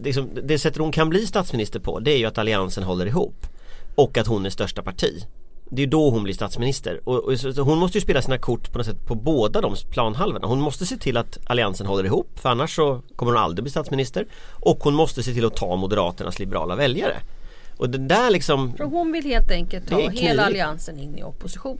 det, 0.00 0.08
är 0.08 0.12
som, 0.12 0.30
det 0.42 0.58
sättet 0.58 0.78
hon 0.78 0.92
kan 0.92 1.08
bli 1.08 1.26
statsminister 1.26 1.80
på 1.80 1.98
det 1.98 2.12
är 2.12 2.18
ju 2.18 2.24
att 2.24 2.38
alliansen 2.38 2.84
håller 2.84 3.06
ihop. 3.06 3.46
och 3.94 4.18
att 4.18 4.26
hon 4.26 4.46
är 4.46 4.50
största 4.50 4.82
parti. 4.82 5.24
Det 5.70 5.82
är 5.82 5.86
då 5.86 6.10
hon 6.10 6.22
blir 6.22 6.34
statsminister 6.34 7.00
och, 7.04 7.24
och 7.24 7.38
så, 7.38 7.62
hon 7.62 7.78
måste 7.78 7.98
ju 7.98 8.02
spela 8.02 8.22
sina 8.22 8.38
kort 8.38 8.72
på 8.72 8.78
något 8.78 8.86
sätt 8.86 9.06
på 9.06 9.14
båda 9.14 9.60
de 9.60 9.74
planhalvorna. 9.90 10.46
Hon 10.46 10.60
måste 10.60 10.86
se 10.86 10.96
till 10.96 11.16
att 11.16 11.38
alliansen 11.44 11.86
håller 11.86 12.04
ihop 12.04 12.38
för 12.38 12.48
annars 12.48 12.76
så 12.76 13.02
kommer 13.16 13.32
hon 13.32 13.42
aldrig 13.42 13.64
bli 13.64 13.70
statsminister. 13.70 14.26
Och 14.50 14.84
hon 14.84 14.94
måste 14.94 15.22
se 15.22 15.32
till 15.32 15.44
att 15.44 15.56
ta 15.56 15.76
Moderaternas 15.76 16.38
liberala 16.38 16.76
väljare. 16.76 17.16
Och 17.76 17.90
det 17.90 17.98
där 17.98 18.30
liksom 18.30 18.76
För 18.76 18.84
hon 18.84 19.12
vill 19.12 19.24
helt 19.24 19.50
enkelt 19.50 19.88
ta 19.88 20.08
hela 20.08 20.44
alliansen 20.44 20.98
in 20.98 21.18
i 21.18 21.22
opposition. 21.22 21.78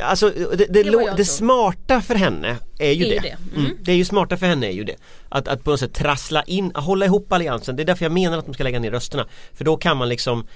Alltså 0.00 0.30
det, 0.30 0.56
det, 0.56 0.66
Det 0.66 0.82
det, 0.82 1.14
det 1.16 1.24
smarta 1.24 2.00
för 2.00 2.14
henne 2.14 2.56
är 2.78 2.92
ju 2.92 3.04
Är 3.04 3.08
ju 3.08 3.14
det. 3.14 3.20
det. 3.20 3.36
Mm. 3.54 3.66
Mm. 3.66 3.78
Det 3.80 3.92
är 3.92 3.96
ju 3.96 4.04
smarta 4.04 4.36
för 4.36 4.46
henne 4.46 4.66
är 4.66 4.72
ju 4.72 4.84
det. 4.84 4.96
Att, 5.28 5.48
att 5.48 5.64
på 5.64 5.70
något 5.70 5.80
sätt 5.80 5.94
trassla 5.94 6.42
in, 6.42 6.72
hålla 6.74 7.04
ihop 7.04 7.32
alliansen. 7.32 7.76
Det 7.76 7.82
är 7.82 7.84
därför 7.84 8.04
jag 8.04 8.12
menar 8.12 8.38
att 8.38 8.46
de 8.46 8.54
ska 8.54 8.64
lägga 8.64 8.78
ner 8.78 8.90
rösterna. 8.90 9.26
För 9.54 9.64
då 9.64 9.76
kan 9.76 9.96
man 9.96 10.08
liksom 10.08 10.46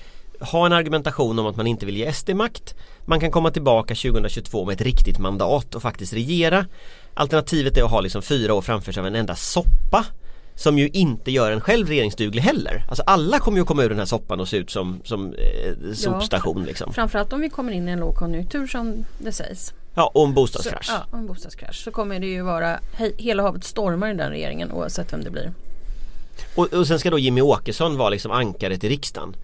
ha 0.41 0.67
en 0.67 0.73
argumentation 0.73 1.39
om 1.39 1.47
att 1.47 1.57
man 1.57 1.67
inte 1.67 1.87
vill 1.87 1.97
ge 1.97 2.13
SD 2.13 2.31
makt. 2.31 2.75
Man 3.05 3.21
kan 3.21 3.31
komma 3.31 3.51
tillbaka 3.51 3.95
2022 3.95 4.65
med 4.65 4.73
ett 4.75 4.81
riktigt 4.81 5.19
mandat 5.19 5.75
och 5.75 5.83
faktiskt 5.83 6.13
regera. 6.13 6.67
Alternativet 7.15 7.77
är 7.77 7.83
att 7.83 7.91
ha 7.91 8.01
liksom 8.01 8.23
fyra 8.23 8.55
år 8.55 8.63
framför 8.63 8.93
sig 8.93 9.01
av 9.01 9.07
en 9.07 9.15
enda 9.15 9.35
soppa. 9.37 10.05
Som 10.57 10.79
ju 10.79 10.89
inte 10.89 11.31
gör 11.31 11.51
en 11.53 11.61
själv 11.61 11.89
regeringsduglig 11.89 12.43
heller. 12.43 12.85
Alltså 12.89 13.03
alla 13.07 13.39
kommer 13.39 13.59
ju 13.59 13.65
komma 13.65 13.83
ur 13.83 13.89
den 13.89 13.99
här 13.99 14.05
soppan 14.05 14.41
och 14.41 14.49
se 14.49 14.57
ut 14.57 14.71
som, 14.71 15.01
som 15.05 15.35
eh, 15.35 15.93
sopstation 15.95 16.65
liksom. 16.65 16.93
Framförallt 16.93 17.33
om 17.33 17.41
vi 17.41 17.51
kommer 17.51 17.73
in 17.73 17.89
i 17.89 17.93
en 17.93 18.01
lågkonjunktur 18.01 18.67
som 18.67 19.05
det 19.19 19.33
sägs. 19.33 19.75
Ja, 19.95 20.11
och 20.15 20.23
en 20.25 20.31
Så, 20.31 20.35
bostadskrasch. 20.35 20.89
ja, 20.89 21.07
och 21.11 21.19
en 21.19 21.27
bostadskrasch. 21.27 21.85
Så 21.85 21.91
kommer 21.91 22.21
det 22.21 22.27
ju 22.27 22.43
vara 22.43 22.81
hej, 22.95 23.15
hela 23.19 23.43
havet 23.43 23.65
stormar 23.65 24.11
i 24.11 24.15
den 24.15 24.31
regeringen 24.31 24.73
oavsett 24.73 25.13
vem 25.13 25.25
det 25.25 25.31
blir. 25.31 25.53
Och, 26.55 26.73
och 26.73 26.87
sen 26.87 26.99
ska 26.99 27.11
då 27.11 27.19
Jimmy 27.19 27.41
Åkesson 27.41 27.97
vara 27.97 28.09
liksom 28.09 28.31
ankaret 28.31 28.85
i 28.85 28.89
riksdagen. 28.89 29.37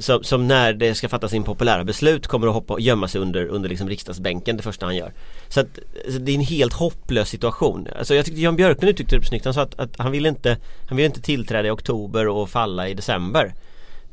Som, 0.00 0.24
som 0.24 0.48
när 0.48 0.72
det 0.72 0.94
ska 0.94 1.08
fattas 1.08 1.32
in 1.32 1.44
populära 1.44 1.84
beslut 1.84 2.26
kommer 2.26 2.46
att 2.46 2.54
hoppa 2.54 2.74
och 2.74 2.80
gömma 2.80 3.08
sig 3.08 3.20
under, 3.20 3.46
under 3.46 3.68
liksom 3.68 3.88
riksdagsbänken 3.88 4.56
det 4.56 4.62
första 4.62 4.86
han 4.86 4.96
gör. 4.96 5.12
Så 5.48 5.60
att 5.60 5.78
så 6.08 6.18
det 6.18 6.32
är 6.32 6.34
en 6.34 6.40
helt 6.40 6.72
hopplös 6.72 7.28
situation. 7.28 7.88
Alltså 7.98 8.14
jag 8.14 8.24
tyckte 8.24 8.40
Jan 8.40 8.56
Björklund 8.56 8.90
uttryckte 8.90 9.18
det 9.18 9.26
snyggt. 9.26 9.44
Han 9.44 9.54
sa 9.54 9.62
att, 9.62 9.80
att 9.80 9.98
han 9.98 10.12
vill 10.12 10.26
inte 10.26 10.56
Han 10.88 10.96
vill 10.96 11.06
inte 11.06 11.20
tillträda 11.20 11.68
i 11.68 11.70
oktober 11.70 12.28
och 12.28 12.50
falla 12.50 12.88
i 12.88 12.94
december. 12.94 13.54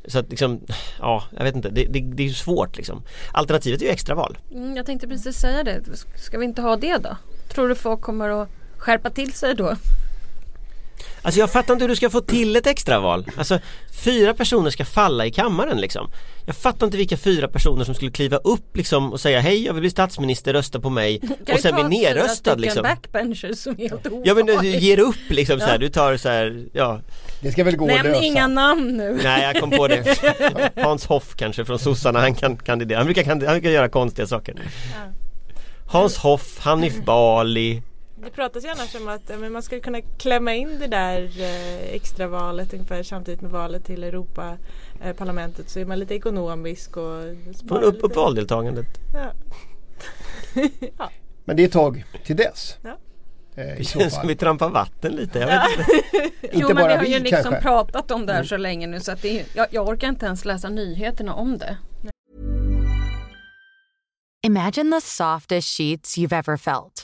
Så 0.07 0.19
att 0.19 0.29
liksom, 0.29 0.61
ja 0.99 1.23
jag 1.37 1.43
vet 1.43 1.55
inte, 1.55 1.69
det, 1.69 1.85
det, 1.85 1.99
det 1.99 2.23
är 2.23 2.27
ju 2.27 2.33
svårt 2.33 2.77
liksom. 2.77 3.03
Alternativet 3.31 3.81
är 3.81 3.85
ju 3.85 3.91
extraval. 3.91 4.37
Mm, 4.51 4.75
jag 4.75 4.85
tänkte 4.85 5.07
precis 5.07 5.35
säga 5.35 5.63
det. 5.63 5.81
Ska 6.15 6.37
vi 6.37 6.45
inte 6.45 6.61
ha 6.61 6.75
det 6.75 6.97
då? 6.97 7.17
Tror 7.47 7.69
du 7.69 7.75
folk 7.75 8.01
kommer 8.01 8.29
att 8.29 8.49
skärpa 8.77 9.09
till 9.09 9.33
sig 9.33 9.55
då? 9.55 9.75
Alltså 11.21 11.39
jag 11.39 11.51
fattar 11.51 11.73
inte 11.73 11.83
hur 11.83 11.89
du 11.89 11.95
ska 11.95 12.09
få 12.09 12.21
till 12.21 12.55
ett 12.55 12.67
extraval. 12.67 13.25
Alltså 13.37 13.59
fyra 14.03 14.33
personer 14.33 14.69
ska 14.69 14.85
falla 14.85 15.25
i 15.25 15.31
kammaren 15.31 15.81
liksom. 15.81 16.09
Jag 16.45 16.55
fattar 16.55 16.85
inte 16.87 16.97
vilka 16.97 17.17
fyra 17.17 17.47
personer 17.47 17.83
som 17.83 17.95
skulle 17.95 18.11
kliva 18.11 18.37
upp 18.37 18.77
liksom 18.77 19.11
och 19.13 19.19
säga 19.19 19.39
hej 19.39 19.65
jag 19.65 19.73
vill 19.73 19.81
bli 19.81 19.89
statsminister, 19.89 20.53
rösta 20.53 20.79
på 20.79 20.89
mig 20.89 21.21
och 21.53 21.59
sen 21.59 21.75
bli 21.75 21.99
nerröstad 21.99 22.55
liksom. 22.55 22.83
backbenchers 22.83 23.57
som 23.57 23.73
är 23.79 23.89
helt 23.89 24.07
Ja 24.23 24.33
men 24.33 24.45
du 24.45 24.67
ger 24.67 24.99
upp 24.99 25.29
liksom 25.29 25.59
så 25.59 25.65
här. 25.65 25.77
du 25.77 25.89
tar 25.89 26.17
så 26.17 26.29
här, 26.29 26.65
ja 26.73 26.99
Det 27.41 27.51
ska 27.51 27.63
väl 27.63 27.75
gå 27.75 27.85
att 27.85 27.91
Nämn 27.91 28.09
lösa. 28.11 28.23
inga 28.23 28.47
namn 28.47 28.97
nu. 28.97 29.19
Nej 29.23 29.43
jag 29.43 29.61
kom 29.61 29.71
på 29.71 29.87
det 29.87 30.17
Hans 30.83 31.05
Hoff 31.05 31.35
kanske 31.35 31.65
från 31.65 31.79
sossarna, 31.79 32.19
han 32.19 32.35
kan 32.35 32.57
kandidera, 32.57 32.97
han 32.99 33.05
brukar, 33.05 33.25
han 33.25 33.39
brukar 33.39 33.69
göra 33.69 33.89
konstiga 33.89 34.27
saker 34.27 34.55
Hans 35.87 36.17
Hoff, 36.17 36.59
Hanif 36.59 37.05
Bali 37.05 37.81
Det 38.23 38.29
pratas 38.31 38.63
ju 38.65 38.67
annars 38.69 38.95
om 38.95 39.07
att 39.07 39.21
ja, 39.29 39.37
men 39.37 39.51
man 39.51 39.63
skulle 39.63 39.81
kunna 39.81 40.01
klämma 40.01 40.53
in 40.53 40.79
det 40.79 40.87
där 40.87 41.21
eh, 41.41 41.93
extravalet 41.95 42.73
ungefär 42.73 43.03
samtidigt 43.03 43.41
med 43.41 43.51
valet 43.51 43.85
till 43.85 44.03
Europaparlamentet 44.03 45.69
så 45.69 45.79
är 45.79 45.85
man 45.85 45.99
lite 45.99 46.15
ekonomisk 46.15 46.97
och 46.97 47.21
Får 47.45 47.53
sparar 47.53 47.83
upp, 47.83 47.93
lite. 47.95 48.05
upp 48.07 48.15
valdeltagandet 48.15 48.85
Ja. 50.97 51.09
Men 51.45 51.55
det 51.57 51.63
är 51.63 51.67
ett 51.67 51.73
tag 51.73 52.05
till 52.25 52.35
dess. 52.35 52.77
Ja. 52.83 52.97
Eh, 53.63 53.81
så 53.83 53.99
Ska 53.99 54.09
fall. 54.09 54.27
vi 54.27 54.35
trampa 54.35 54.67
vatten 54.67 55.11
lite? 55.15 55.39
Jag 55.39 55.47
vet 55.47 55.79
inte. 55.79 55.91
Inte 56.41 56.57
jo 56.57 56.67
men 56.67 56.75
bara 56.75 56.87
vi 56.87 56.93
har 56.93 57.03
vi 57.03 57.13
ju 57.13 57.19
liksom 57.19 57.43
kanske. 57.43 57.61
pratat 57.61 58.11
om 58.11 58.25
det 58.25 58.33
här 58.33 58.43
så 58.43 58.57
länge 58.57 58.87
nu 58.87 58.99
så 58.99 59.11
att 59.11 59.21
det 59.21 59.39
är, 59.39 59.45
jag, 59.55 59.67
jag 59.71 59.87
orkar 59.87 60.07
inte 60.07 60.25
ens 60.25 60.45
läsa 60.45 60.69
nyheterna 60.69 61.33
om 61.33 61.57
det. 61.57 61.77
Imagine 64.45 64.91
the 64.91 65.01
softest 65.01 65.77
sheets 65.77 66.17
you've 66.17 66.35
ever 66.39 66.57
felt. 66.57 67.03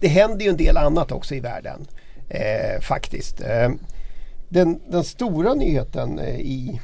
Det 0.00 0.08
händer 0.08 0.44
ju 0.44 0.50
en 0.50 0.56
del 0.56 0.76
annat 0.76 1.12
också 1.12 1.34
i 1.34 1.40
världen. 1.40 1.86
Eh, 2.28 2.80
faktiskt. 2.80 3.40
Eh, 3.40 3.70
den, 4.48 4.80
den 4.90 5.04
stora 5.04 5.54
nyheten 5.54 6.18
eh, 6.18 6.40
i, 6.40 6.80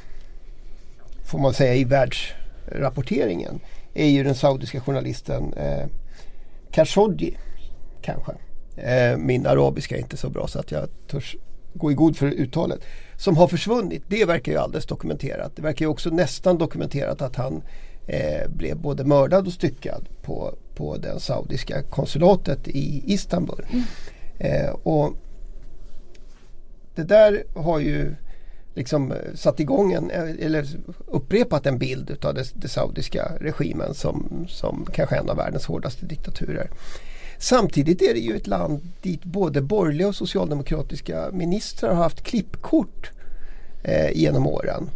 får 1.25 1.39
man 1.39 1.53
säga, 1.53 1.75
i 1.75 1.83
världsrapporteringen 1.83 3.59
är 3.93 4.07
ju 4.07 4.23
den 4.23 4.35
saudiska 4.35 4.81
journalisten 4.81 5.53
eh, 5.53 5.85
Khashoggi. 6.71 7.37
Kanske. 8.01 8.31
Eh, 8.75 9.17
min 9.17 9.47
arabiska 9.47 9.95
är 9.95 9.99
inte 9.99 10.17
så 10.17 10.29
bra 10.29 10.47
så 10.47 10.59
att 10.59 10.71
jag 10.71 10.89
törs 11.07 11.35
gå 11.73 11.91
i 11.91 11.93
god 11.93 12.17
för 12.17 12.27
uttalet. 12.27 12.79
Som 13.15 13.37
har 13.37 13.47
försvunnit. 13.47 14.03
Det 14.07 14.25
verkar 14.25 14.51
ju 14.51 14.57
alldeles 14.57 14.85
dokumenterat. 14.85 15.55
Det 15.55 15.61
verkar 15.61 15.85
ju 15.85 15.89
också 15.89 16.09
nästan 16.09 16.57
dokumenterat 16.57 17.21
att 17.21 17.35
han 17.35 17.63
eh, 18.07 18.49
blev 18.49 18.77
både 18.77 19.03
mördad 19.03 19.47
och 19.47 19.53
styckad 19.53 20.09
på, 20.21 20.55
på 20.77 20.97
det 20.97 21.19
saudiska 21.19 21.81
konsulatet 21.81 22.67
i 22.67 23.03
Istanbul. 23.13 23.65
Eh, 24.37 24.69
och 24.69 25.13
det 26.95 27.03
där 27.03 27.43
har 27.55 27.79
ju 27.79 28.15
liksom 28.75 29.11
eh, 29.11 29.17
satt 29.35 29.59
igång 29.59 29.93
en, 29.93 30.11
eh, 30.11 30.45
eller 30.45 30.67
upprepat 31.07 31.65
en 31.65 31.77
bild 31.77 32.09
utav 32.09 32.33
det, 32.33 32.51
det 32.53 32.67
saudiska 32.67 33.31
regimen 33.41 33.93
som, 33.93 34.45
som 34.49 34.85
kanske 34.93 35.15
en 35.15 35.29
av 35.29 35.37
världens 35.37 35.65
hårdaste 35.65 36.05
diktaturer. 36.05 36.69
Samtidigt 37.37 38.01
är 38.01 38.13
det 38.13 38.19
ju 38.19 38.35
ett 38.35 38.47
land 38.47 38.81
dit 39.01 39.23
både 39.23 39.61
borgerliga 39.61 40.07
och 40.07 40.15
socialdemokratiska 40.15 41.29
ministrar 41.33 41.93
har 41.93 42.03
haft 42.03 42.21
klippkort 42.21 43.11
eh, 43.83 44.11
genom 44.11 44.47
åren 44.47 44.89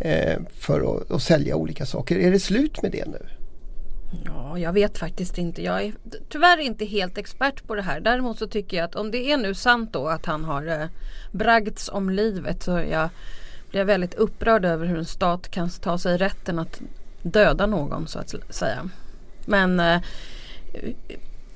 eh, 0.00 0.38
för 0.54 0.96
att, 0.96 1.10
att 1.10 1.22
sälja 1.22 1.56
olika 1.56 1.86
saker. 1.86 2.18
Är 2.18 2.30
det 2.30 2.40
slut 2.40 2.82
med 2.82 2.92
det 2.92 3.06
nu? 3.06 3.35
Ja, 4.24 4.58
jag 4.58 4.72
vet 4.72 4.98
faktiskt 4.98 5.38
inte. 5.38 5.62
Jag 5.62 5.82
är 5.82 5.94
tyvärr 6.28 6.58
inte 6.58 6.84
helt 6.84 7.18
expert 7.18 7.66
på 7.66 7.74
det 7.74 7.82
här. 7.82 8.00
Däremot 8.00 8.38
så 8.38 8.46
tycker 8.46 8.76
jag 8.76 8.84
att 8.84 8.94
om 8.94 9.10
det 9.10 9.32
är 9.32 9.36
nu 9.36 9.54
sant 9.54 9.92
då 9.92 10.08
att 10.08 10.26
han 10.26 10.44
har 10.44 10.66
eh, 10.66 10.86
bragts 11.32 11.88
om 11.88 12.10
livet 12.10 12.62
så 12.62 12.70
jag 12.70 13.08
blir 13.70 13.80
jag 13.80 13.86
väldigt 13.86 14.14
upprörd 14.14 14.64
över 14.64 14.86
hur 14.86 14.98
en 14.98 15.04
stat 15.04 15.50
kan 15.50 15.70
ta 15.70 15.98
sig 15.98 16.16
rätten 16.16 16.58
att 16.58 16.80
döda 17.22 17.66
någon 17.66 18.08
så 18.08 18.18
att 18.18 18.34
säga. 18.50 18.88
Men 19.46 19.80
eh, 19.80 20.00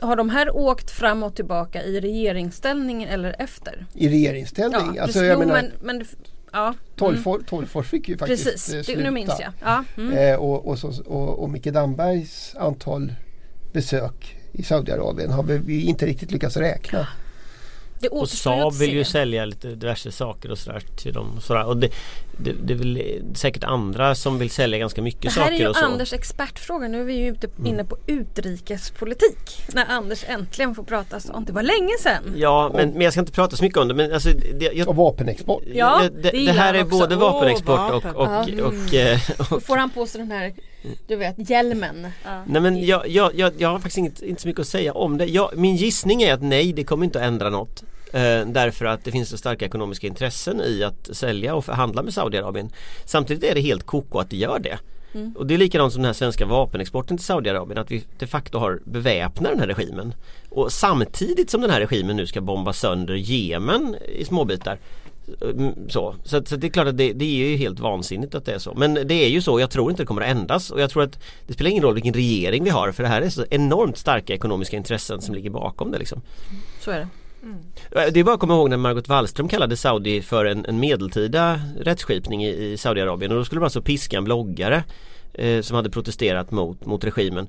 har 0.00 0.16
de 0.16 0.30
här 0.30 0.56
åkt 0.56 0.90
fram 0.90 1.22
och 1.22 1.34
tillbaka 1.34 1.82
i 1.82 2.00
regeringsställning 2.00 3.02
eller 3.02 3.36
efter? 3.38 3.86
I 3.94 4.08
regeringsställning? 4.08 4.94
Ja, 4.94 5.02
alltså, 5.02 5.24
Jo, 5.24 5.38
menar, 5.38 5.54
men, 5.54 5.72
men 5.82 6.06
ja. 6.52 6.74
Tolgfors, 6.96 7.42
Tolgfors 7.48 7.86
fick 7.86 8.08
ju 8.08 8.18
faktiskt 8.18 8.44
Precis, 8.44 8.74
eh, 8.74 8.82
sluta. 8.82 9.00
nu 9.02 9.10
minns 9.10 9.32
jag. 9.40 9.52
Ja, 9.62 9.84
mm. 9.96 10.12
Eh, 10.18 10.36
och, 10.36 10.68
och, 10.68 10.78
så, 10.78 11.02
och, 11.06 11.42
och 11.42 11.50
Micke 11.50 11.66
Dambergs 11.72 12.54
antal 12.58 13.14
besök 13.72 14.36
i 14.52 14.62
Saudiarabien 14.62 15.30
har 15.30 15.42
vi- 15.42 15.58
vi 15.58 15.82
inte 15.86 16.06
riktigt 16.06 16.30
lyckats 16.32 16.56
räkna. 16.56 17.06
Det 18.00 18.08
Och 18.08 18.28
Saab 18.28 18.72
vill 18.74 18.92
ju 18.92 19.04
sälja 19.04 19.44
lite 19.44 19.68
diverse 19.68 20.12
saker 20.12 20.50
och 20.50 20.58
sådär 20.58 20.82
till 20.96 21.12
dem. 21.12 21.36
och 21.36 21.42
Sådär. 21.42 21.64
Och 21.66 21.76
det, 21.76 21.88
det, 22.44 22.52
det 22.64 22.72
är 22.72 22.76
väl 22.78 23.02
säkert 23.34 23.64
andra 23.64 24.14
som 24.14 24.38
vill 24.38 24.50
sälja 24.50 24.78
ganska 24.78 25.02
mycket 25.02 25.22
Det 25.22 25.28
här 25.28 25.42
saker 25.42 25.52
är 25.54 25.58
ju 25.58 25.68
och 25.68 25.76
så. 25.76 25.84
Anders 25.84 26.12
expertfråga. 26.12 26.88
Nu 26.88 27.00
är 27.00 27.04
vi 27.04 27.14
ju 27.14 27.28
ute 27.28 27.48
inne 27.64 27.84
på 27.84 27.96
utrikespolitik. 28.06 29.62
När 29.74 29.86
Anders 29.88 30.24
äntligen 30.28 30.74
får 30.74 30.82
prata 30.82 31.20
sånt. 31.20 31.46
Det 31.46 31.52
var 31.52 31.62
länge 31.62 31.92
sedan. 32.00 32.34
Ja 32.36 32.70
men, 32.74 32.90
men 32.90 33.00
jag 33.00 33.12
ska 33.12 33.20
inte 33.20 33.32
prata 33.32 33.56
så 33.56 33.64
mycket 33.64 33.78
om 33.78 33.88
det 33.88 33.94
men 33.94 34.12
alltså 34.12 34.28
det, 34.58 34.72
jag, 34.72 34.88
Och 34.88 34.96
vapenexport. 34.96 35.62
Ja, 35.74 36.02
det, 36.22 36.30
det 36.30 36.30
det, 36.46 36.52
här 36.52 36.74
är 36.74 36.84
också. 36.84 36.98
både 36.98 37.16
vapenexport 37.16 37.78
vapen. 37.78 38.14
och, 38.14 38.26
och, 38.26 38.48
Ja. 38.50 38.64
och, 38.64 38.94
eh, 38.94 39.18
Då 39.50 39.60
får 39.60 39.76
han 39.76 39.90
på 39.90 40.06
sig 40.06 40.20
den 40.20 40.30
här, 40.30 40.52
du 41.06 41.16
vet, 41.16 41.50
hjälmen. 41.50 42.06
Nej 42.46 42.62
men 42.62 42.86
jag, 42.86 43.08
jag, 43.08 43.34
jag, 43.34 43.52
jag 43.58 43.68
har 43.68 43.76
faktiskt 43.78 43.98
inget, 43.98 44.22
inte 44.22 44.42
så 44.42 44.48
mycket 44.48 44.60
att 44.60 44.66
säga 44.66 44.92
om 44.92 45.18
det. 45.18 45.26
Jag, 45.26 45.50
min 45.56 45.76
gissning 45.76 46.22
är 46.22 46.34
att 46.34 46.42
nej 46.42 46.72
det 46.72 46.84
kommer 46.84 47.04
inte 47.04 47.18
att 47.20 47.24
ändra 47.26 47.50
något. 47.50 47.82
Eh, 48.12 48.46
därför 48.46 48.84
att 48.84 49.04
det 49.04 49.10
finns 49.10 49.28
så 49.28 49.36
starka 49.36 49.64
ekonomiska 49.64 50.06
intressen 50.06 50.60
i 50.60 50.82
att 50.82 51.16
sälja 51.16 51.54
och 51.54 51.64
förhandla 51.64 52.02
med 52.02 52.14
Saudiarabien. 52.14 52.70
Samtidigt 53.04 53.44
är 53.44 53.54
det 53.54 53.60
helt 53.60 53.86
koko 53.86 54.18
att 54.18 54.30
det 54.30 54.36
gör 54.36 54.58
det. 54.58 54.78
Mm. 55.12 55.32
Och 55.36 55.46
det 55.46 55.54
är 55.54 55.58
likadant 55.58 55.92
som 55.92 56.02
den 56.02 56.08
här 56.08 56.12
svenska 56.12 56.46
vapenexporten 56.46 57.16
till 57.16 57.26
Saudiarabien 57.26 57.78
att 57.78 57.90
vi 57.90 58.04
de 58.18 58.26
facto 58.26 58.58
har 58.58 58.80
beväpnat 58.84 59.52
den 59.52 59.60
här 59.60 59.66
regimen. 59.66 60.14
Och 60.48 60.72
samtidigt 60.72 61.50
som 61.50 61.60
den 61.60 61.70
här 61.70 61.80
regimen 61.80 62.16
nu 62.16 62.26
ska 62.26 62.40
bomba 62.40 62.72
sönder 62.72 63.14
Jemen 63.14 63.96
i 64.08 64.24
småbitar 64.24 64.78
mm, 65.42 65.74
så, 65.88 66.14
så, 66.24 66.44
så 66.44 66.56
det 66.56 66.66
är 66.66 66.70
klart 66.70 66.86
att 66.86 66.96
det, 66.96 67.12
det, 67.12 67.24
är 67.24 67.48
ju 67.48 67.56
helt 67.56 67.80
vansinnigt 67.80 68.34
att 68.34 68.44
det 68.44 68.52
är 68.52 68.58
så. 68.58 68.74
Men 68.74 68.94
det 68.94 69.14
är 69.14 69.28
ju 69.28 69.42
så, 69.42 69.60
jag 69.60 69.70
tror 69.70 69.90
inte 69.90 70.02
det 70.02 70.06
kommer 70.06 70.22
att 70.22 70.28
ändras 70.28 70.70
och 70.70 70.80
jag 70.80 70.90
tror 70.90 71.02
att 71.02 71.18
det 71.46 71.52
spelar 71.52 71.70
ingen 71.70 71.82
roll 71.82 71.94
vilken 71.94 72.14
regering 72.14 72.64
vi 72.64 72.70
har 72.70 72.92
för 72.92 73.02
det 73.02 73.08
här 73.08 73.22
är 73.22 73.30
så 73.30 73.44
enormt 73.50 73.98
starka 73.98 74.34
ekonomiska 74.34 74.76
intressen 74.76 75.20
som 75.20 75.34
ligger 75.34 75.50
bakom 75.50 75.90
det 75.90 75.98
liksom. 75.98 76.20
Så 76.80 76.90
är 76.90 76.98
det. 76.98 77.08
Mm. 77.42 77.56
Det 78.12 78.20
är 78.20 78.24
bara 78.24 78.34
att 78.34 78.40
komma 78.40 78.54
ihåg 78.54 78.70
när 78.70 78.76
Margot 78.76 79.08
Wallström 79.08 79.48
kallade 79.48 79.76
Saudi 79.76 80.22
för 80.22 80.44
en, 80.44 80.66
en 80.66 80.80
medeltida 80.80 81.60
rättsskipning 81.80 82.44
i, 82.44 82.72
i 82.72 82.76
Saudiarabien 82.76 83.32
och 83.32 83.38
då 83.38 83.44
skulle 83.44 83.60
man 83.60 83.66
alltså 83.66 83.82
piska 83.82 84.16
en 84.16 84.24
bloggare 84.24 84.84
eh, 85.34 85.62
som 85.62 85.76
hade 85.76 85.90
protesterat 85.90 86.50
mot, 86.50 86.86
mot 86.86 87.04
regimen. 87.04 87.48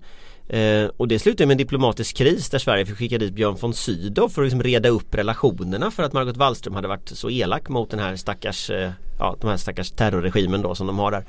Eh, 0.49 0.89
och 0.97 1.07
det 1.07 1.19
slutade 1.19 1.47
med 1.47 1.53
en 1.53 1.57
diplomatisk 1.57 2.17
kris 2.17 2.49
där 2.49 2.59
Sverige 2.59 2.85
fick 2.85 2.97
skicka 2.97 3.17
dit 3.17 3.33
Björn 3.33 3.57
von 3.61 3.73
Sydow 3.73 4.29
för 4.29 4.41
att 4.41 4.45
liksom 4.45 4.63
reda 4.63 4.89
upp 4.89 5.15
relationerna 5.15 5.91
för 5.91 6.03
att 6.03 6.13
Margot 6.13 6.37
Wallström 6.37 6.75
hade 6.75 6.87
varit 6.87 7.09
så 7.09 7.29
elak 7.29 7.69
mot 7.69 7.89
den 7.89 7.99
här 7.99 8.15
stackars, 8.15 8.69
eh, 8.69 8.91
ja 9.19 9.35
de 9.41 9.49
här 9.49 9.57
stackars 9.57 9.91
terrorregimen 9.91 10.61
då 10.61 10.75
som 10.75 10.87
de 10.87 10.99
har 10.99 11.11
där. 11.11 11.25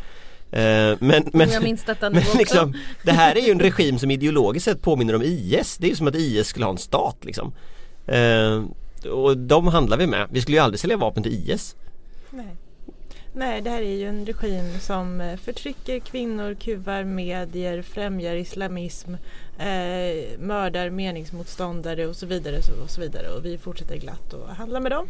Eh, 0.53 0.97
men, 1.01 1.31
men, 1.33 1.51
jag 1.51 1.63
minns 1.63 1.85
detta 1.85 2.11
men 2.11 2.23
liksom, 2.39 2.75
det 3.05 3.13
här 3.13 3.37
är 3.37 3.41
ju 3.41 3.53
en 3.53 3.61
regim 3.61 3.99
som 3.99 4.11
ideologiskt 4.11 4.65
sett 4.65 4.83
påminner 4.83 5.15
om 5.15 5.23
IS. 5.23 5.77
Det 5.77 5.87
är 5.87 5.91
ju 5.91 5.97
som 5.97 6.07
att 6.07 6.15
IS 6.15 6.47
skulle 6.47 6.67
ha 6.67 6.73
en 6.73 6.79
stat 6.79 7.17
liksom. 7.21 7.53
Eh, 8.07 8.65
och 9.11 9.39
de 9.39 9.67
handlar 9.67 9.97
vi 9.97 10.07
med. 10.07 10.29
Vi 10.31 10.41
skulle 10.41 10.57
ju 10.57 10.63
aldrig 10.63 10.81
sälja 10.81 10.97
vapen 10.97 11.23
till 11.23 11.51
IS. 11.51 11.77
Nej. 12.31 12.57
Nej, 13.35 13.61
det 13.61 13.71
här 13.71 13.83
är 13.83 13.97
ju 13.97 14.09
en 14.09 14.27
regim 14.27 14.81
som 14.81 15.21
eh, 15.21 15.37
förtrycker 15.37 15.99
kvinnor, 15.99 16.55
kuvar 16.55 17.05
medier, 17.05 17.83
främjar 17.83 18.35
islamism, 18.35 19.15
eh, 19.59 20.39
mördar 20.39 20.91
meningsmotståndare 20.91 22.07
och 22.07 22.17
så 22.17 22.27
vidare. 22.27 22.57
Och 22.83 22.91
så 22.91 23.01
vidare. 23.01 23.29
Och 23.29 23.45
vi 23.45 23.59
fortsätter 23.59 23.97
glatt 23.97 24.35
att 24.35 24.57
handla 24.57 24.81
med 24.81 24.93
dem. 24.93 25.09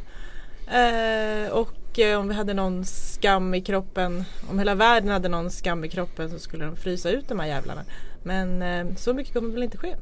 Eh, 0.66 1.52
och 1.52 1.98
eh, 1.98 2.18
om 2.18 2.28
vi 2.28 2.34
hade 2.34 2.54
någon 2.54 2.84
skam 2.84 3.54
i 3.54 3.60
kroppen, 3.60 4.24
om 4.50 4.58
hela 4.58 4.74
världen 4.74 5.08
hade 5.08 5.28
någon 5.28 5.50
skam 5.50 5.84
i 5.84 5.88
kroppen 5.88 6.30
så 6.30 6.38
skulle 6.38 6.64
de 6.64 6.76
frysa 6.76 7.10
ut 7.10 7.28
de 7.28 7.40
här 7.40 7.46
jävlarna. 7.46 7.82
Men 8.22 8.62
eh, 8.62 8.96
så 8.96 9.14
mycket 9.14 9.34
kommer 9.34 9.52
väl 9.54 9.62
inte 9.62 9.78
ske. 9.78 9.96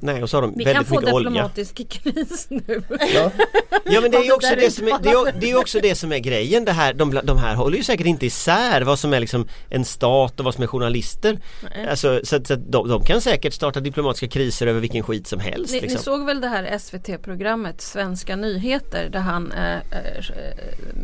Nej 0.00 0.22
och 0.22 0.30
så 0.30 0.36
har 0.36 0.42
de 0.42 0.54
Vi 0.56 0.64
väldigt 0.64 0.90
mycket 0.90 1.12
olja. 1.12 1.30
Kan 1.30 1.50
få 1.50 1.58
diplomatisk 1.58 1.88
kris 1.88 2.46
nu. 2.48 2.82
Ja. 3.14 3.30
ja 3.84 4.00
men 4.00 4.10
det 4.10 4.16
är 4.16 4.24
ju 4.24 4.32
också 4.32 4.54
det, 4.56 4.70
som 4.70 4.88
är, 4.88 4.98
det 5.02 5.08
är, 5.08 5.40
det 5.40 5.50
är 5.50 5.58
också 5.58 5.80
det 5.80 5.94
som 5.94 6.12
är 6.12 6.18
grejen. 6.18 6.64
Det 6.64 6.72
här, 6.72 6.94
de, 6.94 7.20
de 7.24 7.38
här 7.38 7.54
håller 7.54 7.76
ju 7.76 7.82
säkert 7.82 8.06
inte 8.06 8.26
isär 8.26 8.80
vad 8.80 8.98
som 8.98 9.12
är 9.12 9.20
liksom 9.20 9.48
en 9.68 9.84
stat 9.84 10.40
och 10.40 10.44
vad 10.44 10.54
som 10.54 10.62
är 10.62 10.66
journalister. 10.66 11.38
Alltså, 11.90 12.20
så, 12.24 12.44
så 12.44 12.54
de, 12.54 12.88
de, 12.88 13.04
kan 13.04 13.20
säkert 13.20 13.52
starta 13.52 13.80
diplomatiska 13.80 14.28
kriser 14.28 14.66
över 14.66 14.80
vilken 14.80 15.02
skit 15.02 15.26
som 15.26 15.40
helst. 15.40 15.72
Ni, 15.72 15.80
liksom. 15.80 15.96
ni 15.96 16.02
såg 16.02 16.26
väl 16.26 16.40
det 16.40 16.48
här 16.48 16.78
SVT-programmet 16.78 17.80
Svenska 17.80 18.36
nyheter 18.36 19.08
där 19.12 19.20
han, 19.20 19.52
eh, 19.52 19.74
eh, 19.74 20.24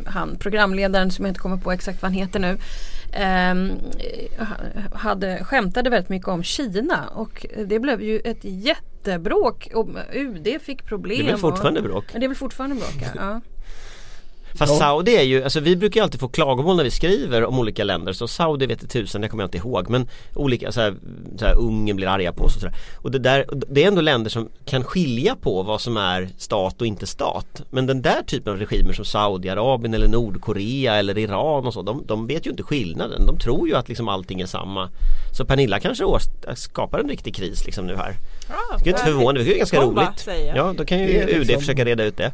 han 0.06 0.36
programledaren 0.38 1.10
som 1.10 1.24
jag 1.24 1.30
inte 1.30 1.40
kommer 1.40 1.56
på 1.56 1.72
exakt 1.72 2.02
vad 2.02 2.10
han 2.10 2.18
heter 2.18 2.38
nu 2.38 2.48
eh, 2.48 2.56
hade, 4.92 5.44
skämtade 5.44 5.90
väldigt 5.90 6.08
mycket 6.08 6.28
om 6.28 6.42
Kina 6.42 7.08
och 7.08 7.46
det 7.66 7.78
blev 7.78 8.02
ju 8.02 8.20
ett 8.20 8.40
jättebråk 8.42 9.68
och 9.74 9.88
UD 10.12 10.48
fick 10.60 10.84
problem. 10.84 11.18
Det 11.18 11.24
är 11.24 11.30
väl 11.30 11.40
fortfarande 11.40 11.82
bråk? 11.82 12.04
Och, 12.14 12.20
det 12.20 12.26
är 12.26 12.28
väl 12.28 12.36
fortfarande 12.36 12.76
bråk 12.76 13.12
ja. 13.16 13.40
Fast 14.56 14.72
ja. 14.72 14.78
Saudi 14.78 15.16
är 15.16 15.22
ju, 15.22 15.44
alltså 15.44 15.60
vi 15.60 15.76
brukar 15.76 16.00
ju 16.00 16.04
alltid 16.04 16.20
få 16.20 16.28
klagomål 16.28 16.76
när 16.76 16.84
vi 16.84 16.90
skriver 16.90 17.44
om 17.44 17.58
olika 17.58 17.84
länder 17.84 18.12
så 18.12 18.28
Saudi 18.28 18.66
vet 18.66 18.90
tusen, 18.90 19.20
det 19.20 19.28
kommer 19.28 19.42
jag 19.42 19.48
inte 19.48 19.58
ihåg 19.58 19.90
men 19.90 20.08
olika 20.34 20.72
så 20.72 20.80
här, 20.80 20.94
så 21.38 21.44
här 21.44 21.58
Ungern 21.58 21.96
blir 21.96 22.06
arga 22.06 22.32
på 22.32 22.44
oss 22.44 22.54
och 22.54 22.60
sådär. 22.60 22.76
Och 22.96 23.10
det 23.10 23.18
där, 23.18 23.46
det 23.68 23.84
är 23.84 23.88
ändå 23.88 24.00
länder 24.00 24.30
som 24.30 24.48
kan 24.64 24.84
skilja 24.84 25.36
på 25.36 25.62
vad 25.62 25.80
som 25.80 25.96
är 25.96 26.28
stat 26.38 26.80
och 26.80 26.86
inte 26.86 27.06
stat. 27.06 27.62
Men 27.70 27.86
den 27.86 28.02
där 28.02 28.22
typen 28.26 28.52
av 28.52 28.58
regimer 28.58 28.92
som 28.92 29.04
Saudiarabien 29.04 29.94
eller 29.94 30.08
Nordkorea 30.08 30.94
eller 30.94 31.18
Iran 31.18 31.66
och 31.66 31.74
så, 31.74 31.82
de, 31.82 32.02
de 32.06 32.26
vet 32.26 32.46
ju 32.46 32.50
inte 32.50 32.62
skillnaden. 32.62 33.26
De 33.26 33.38
tror 33.38 33.68
ju 33.68 33.74
att 33.74 33.88
liksom 33.88 34.08
allting 34.08 34.40
är 34.40 34.46
samma. 34.46 34.88
Så 35.36 35.44
Pernilla 35.44 35.80
kanske 35.80 36.04
skapar 36.54 36.98
en 36.98 37.08
riktig 37.08 37.34
kris 37.34 37.66
liksom 37.66 37.86
nu 37.86 37.96
här. 37.96 38.16
Ja, 38.48 38.78
det 38.84 38.90
är 38.90 38.92
inte 38.92 39.04
förvånande, 39.04 39.44
det 39.44 39.54
är 39.54 39.58
ganska 39.58 39.82
roligt. 39.82 40.28
Ja, 40.54 40.74
då 40.76 40.84
kan 40.84 40.98
ju 40.98 41.06
UD 41.06 41.38
liksom... 41.38 41.60
försöka 41.60 41.84
reda 41.84 42.04
ut 42.04 42.16
det. 42.16 42.32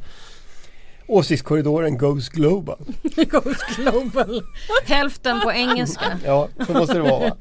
Åsiktskorridoren 1.06 1.98
goes 1.98 2.28
global. 2.28 2.78
goes 3.02 3.76
global. 3.76 4.42
Hälften 4.84 5.40
på 5.40 5.52
engelska. 5.52 6.18
ja, 6.24 6.48
så 6.66 6.72
måste 6.72 6.94
det 6.94 7.00
vara 7.00 7.18
va? 7.18 7.36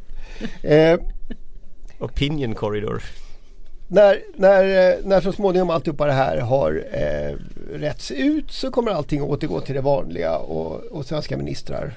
Eh, 0.69 1.00
Opinion 2.00 2.56
corridor. 2.56 3.04
När, 3.88 4.19
när, 4.36 4.63
eh, 4.63 4.95
när 5.04 5.21
så 5.21 5.32
småningom 5.32 5.69
alltihopa 5.69 6.06
det 6.06 6.13
här 6.13 6.38
har 6.38 6.86
eh, 6.91 7.36
rätts 7.80 8.12
ut 8.12 8.52
så 8.52 8.71
kommer 8.71 8.91
allting 8.91 9.21
återgå 9.21 9.62
till 9.62 9.76
det 9.76 9.82
vanliga 9.82 10.38
och, 10.38 10.84
och 10.84 11.06
svenska 11.06 11.38
ministrar 11.38 11.93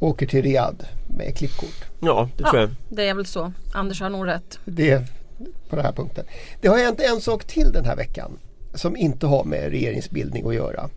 åker 0.00 0.26
till 0.26 0.42
Riyadh 0.42 0.84
med 1.16 1.36
klippkort. 1.36 1.84
Ja, 2.00 2.28
det 2.36 2.44
tror 2.44 2.56
ja, 2.56 2.60
jag. 2.60 2.70
Det 2.88 3.08
är 3.08 3.14
väl 3.14 3.26
så. 3.26 3.52
Anders 3.74 4.00
har 4.00 4.10
nog 4.10 4.26
rätt. 4.26 4.58
Det 4.64 5.02
på 5.68 5.76
den 5.76 5.84
här 5.84 5.92
punkten. 5.92 6.24
Det 6.60 6.68
har 6.68 6.78
hänt 6.78 7.00
en 7.00 7.20
sak 7.20 7.44
till 7.44 7.72
den 7.72 7.84
här 7.84 7.96
veckan 7.96 8.38
som 8.74 8.96
inte 8.96 9.26
har 9.26 9.44
med 9.44 9.70
regeringsbildning 9.70 10.46
att 10.46 10.54
göra. 10.54 10.90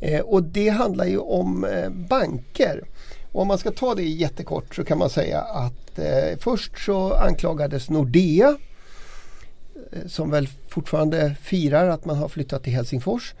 Eh, 0.00 0.20
och 0.20 0.42
det 0.42 0.68
handlar 0.68 1.04
ju 1.04 1.18
om 1.18 1.64
eh, 1.64 1.90
banker. 1.90 2.84
Och 3.32 3.42
om 3.42 3.48
man 3.48 3.58
ska 3.58 3.70
ta 3.70 3.94
det 3.94 4.02
jättekort 4.02 4.74
så 4.74 4.84
kan 4.84 4.98
man 4.98 5.10
säga 5.10 5.40
att 5.40 5.98
eh, 5.98 6.38
först 6.40 6.78
så 6.78 7.12
anklagades 7.14 7.90
Nordea 7.90 8.56
eh, 9.92 10.06
som 10.06 10.30
väl 10.30 10.48
fortfarande 10.68 11.34
firar 11.42 11.88
att 11.88 12.04
man 12.04 12.16
har 12.16 12.28
flyttat 12.28 12.62
till 12.62 12.72
Helsingfors 12.72 13.34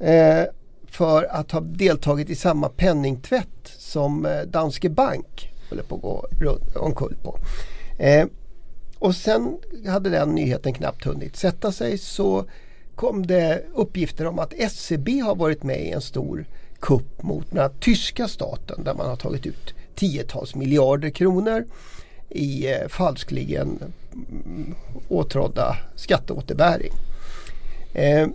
eh, 0.00 0.44
för 0.90 1.24
att 1.24 1.50
ha 1.50 1.60
deltagit 1.60 2.30
i 2.30 2.34
samma 2.34 2.68
penningtvätt 2.68 3.72
som 3.78 4.26
eh, 4.26 4.42
Danske 4.42 4.88
Bank 4.88 5.52
håller 5.68 5.82
på 5.82 5.94
att 5.94 6.40
gå 6.40 6.58
omkull 6.80 7.16
på. 7.22 7.38
Eh, 7.98 8.26
och 8.98 9.16
sen 9.16 9.58
hade 9.86 10.10
den 10.10 10.34
nyheten 10.34 10.72
knappt 10.74 11.04
hunnit 11.04 11.36
sätta 11.36 11.72
sig 11.72 11.98
så 11.98 12.44
kom 12.94 13.26
det 13.26 13.64
uppgifter 13.74 14.26
om 14.26 14.38
att 14.38 14.54
SEB 14.70 15.08
har 15.08 15.34
varit 15.34 15.62
med 15.62 15.80
i 15.80 15.90
en 15.90 16.00
stor 16.00 16.44
kupp 16.80 17.22
mot 17.22 17.50
den 17.50 17.70
tyska 17.80 18.28
staten 18.28 18.84
där 18.84 18.94
man 18.94 19.08
har 19.08 19.16
tagit 19.16 19.46
ut 19.46 19.74
tiotals 19.94 20.54
miljarder 20.54 21.10
kronor 21.10 21.64
i 22.28 22.72
eh, 22.72 22.88
falskligen 22.88 23.78
mm, 24.12 24.74
åtrådda 25.08 25.76
skatteåterbäring. 25.96 26.92
Eh, 27.94 28.28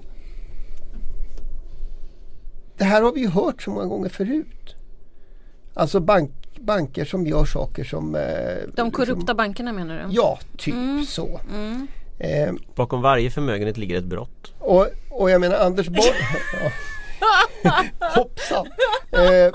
det 2.78 2.84
här 2.84 3.02
har 3.02 3.12
vi 3.12 3.20
ju 3.20 3.30
hört 3.30 3.62
så 3.62 3.70
många 3.70 3.86
gånger 3.86 4.10
förut. 4.10 4.76
Alltså 5.74 6.00
bank, 6.00 6.32
banker 6.60 7.06
som 7.06 7.28
gör 7.28 7.46
saker 7.46 7.84
som... 7.84 8.16
Eh, 8.16 8.22
De 8.76 8.92
korrupta 8.92 9.20
liksom, 9.20 9.38
bankerna 9.38 9.74
menar 9.74 10.04
du? 10.08 10.16
Ja, 10.16 10.40
typ 10.58 10.74
mm. 10.74 11.06
så. 11.06 11.40
Mm. 11.54 11.88
Eh, 12.20 12.54
Bakom 12.76 13.02
varje 13.02 13.32
förmögenhet 13.32 13.78
ligger 13.78 13.98
ett 13.98 14.04
brott. 14.04 14.54
Och, 14.60 14.88
och 15.10 15.30
jag 15.30 15.42
menar 15.42 15.58
Anders 15.60 15.88
Borg... 15.88 16.12
Hoppsan! 18.16 18.68
Eh, 19.12 19.52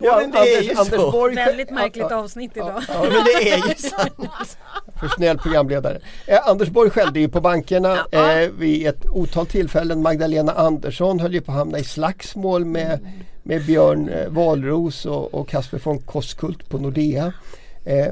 Ja, 0.00 0.18
men 0.20 0.30
det 0.30 0.38
Anders, 0.38 0.58
är 0.58 0.62
ju 0.62 0.70
Anders 0.70 1.00
så. 1.00 1.10
Borg, 1.10 1.34
Väldigt 1.34 1.70
märkligt 1.70 2.06
ja, 2.10 2.16
avsnitt 2.16 2.56
idag. 2.56 2.82
Ja, 2.88 3.02
men 3.02 3.10
det 3.24 3.50
är 3.52 3.68
ju 3.68 3.74
sant. 3.76 4.56
För 5.00 5.08
snäll 5.08 5.38
programledare. 5.38 5.98
Eh, 6.26 6.48
Anders 6.48 6.68
Borg 6.68 6.90
skällde 6.90 7.20
ju 7.20 7.28
på 7.28 7.40
bankerna 7.40 8.06
eh, 8.10 8.50
vid 8.58 8.86
ett 8.86 9.06
otal 9.10 9.46
tillfällen. 9.46 10.02
Magdalena 10.02 10.52
Andersson 10.52 11.20
höll 11.20 11.34
ju 11.34 11.40
på 11.40 11.52
att 11.52 11.58
hamna 11.58 11.78
i 11.78 11.84
slagsmål 11.84 12.64
med, 12.64 13.00
med 13.42 13.66
Björn 13.66 14.08
eh, 14.08 14.28
Wahlroos 14.28 15.06
och 15.06 15.48
Kasper 15.48 15.80
von 15.84 15.98
Koskult 15.98 16.68
på 16.68 16.78
Nordea. 16.78 17.32
Eh, 17.84 18.06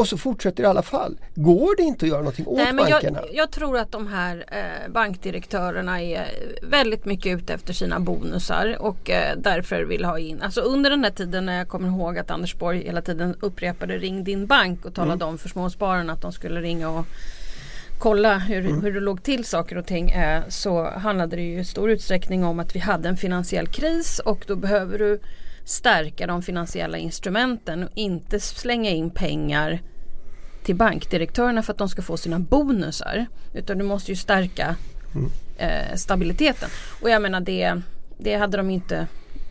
och 0.00 0.08
så 0.08 0.18
fortsätter 0.18 0.62
det 0.62 0.66
i 0.66 0.70
alla 0.70 0.82
fall. 0.82 1.18
Går 1.34 1.76
det 1.76 1.82
inte 1.82 2.04
att 2.04 2.08
göra 2.08 2.18
någonting 2.18 2.46
åt 2.46 2.56
Nej, 2.56 2.72
men 2.72 2.76
bankerna? 2.76 3.20
Jag, 3.20 3.34
jag, 3.34 3.50
tror 3.50 3.78
att 3.78 3.92
de 3.92 4.06
här 4.06 4.44
eh, 4.48 4.92
bankdirektörerna 4.92 6.02
är 6.02 6.26
väldigt 6.62 7.04
mycket 7.04 7.38
ute 7.38 7.54
efter 7.54 7.72
sina 7.72 8.00
bonusar 8.00 8.76
och 8.80 9.10
eh, 9.10 9.36
därför 9.36 9.82
vill 9.82 10.04
ha 10.04 10.18
in. 10.18 10.42
Alltså 10.42 10.60
under 10.60 10.90
den 10.90 11.04
här 11.04 11.10
tiden 11.10 11.46
när 11.46 11.58
jag 11.58 11.68
kommer 11.68 11.88
ihåg 11.88 12.18
att 12.18 12.30
Anders 12.30 12.54
Borg 12.54 12.84
hela 12.84 13.02
tiden 13.02 13.36
upprepade 13.40 13.98
ring 13.98 14.24
din 14.24 14.46
bank 14.46 14.84
och 14.84 14.94
talade 14.94 15.24
mm. 15.24 15.28
om 15.28 15.38
för 15.38 15.48
småspararna 15.48 16.12
att 16.12 16.22
de 16.22 16.32
skulle 16.32 16.60
ringa 16.60 16.90
och 16.90 17.06
kolla 17.98 18.38
hur, 18.38 18.66
mm. 18.66 18.82
hur 18.82 18.92
det 18.92 19.00
låg 19.00 19.22
till 19.22 19.44
saker 19.44 19.78
och 19.78 19.86
ting 19.86 20.10
eh, 20.10 20.42
så 20.48 20.90
handlade 20.90 21.36
det 21.36 21.42
ju 21.42 21.60
i 21.60 21.64
stor 21.64 21.90
utsträckning 21.90 22.44
om 22.44 22.60
att 22.60 22.76
vi 22.76 22.78
hade 22.78 23.08
en 23.08 23.16
finansiell 23.16 23.66
kris 23.66 24.18
och 24.18 24.44
då 24.46 24.56
behöver 24.56 24.98
du 24.98 25.20
stärka 25.64 26.26
de 26.26 26.42
finansiella 26.42 26.98
instrumenten 26.98 27.84
och 27.84 27.90
inte 27.94 28.40
slänga 28.40 28.90
in 28.90 29.10
pengar 29.10 29.80
till 30.62 30.76
bankdirektörerna 30.76 31.62
för 31.62 31.72
att 31.72 31.78
de 31.78 31.88
ska 31.88 32.02
få 32.02 32.16
sina 32.16 32.38
bonusar. 32.38 33.26
Utan 33.54 33.78
du 33.78 33.84
måste 33.84 34.10
ju 34.10 34.16
stärka 34.16 34.76
mm. 35.14 35.30
eh, 35.58 35.96
stabiliteten. 35.96 36.70
Och 37.02 37.10
jag 37.10 37.22
menar 37.22 37.40
det, 37.40 37.82
det 38.18 38.36
hade 38.36 38.56
de 38.56 38.70
inte 38.70 39.06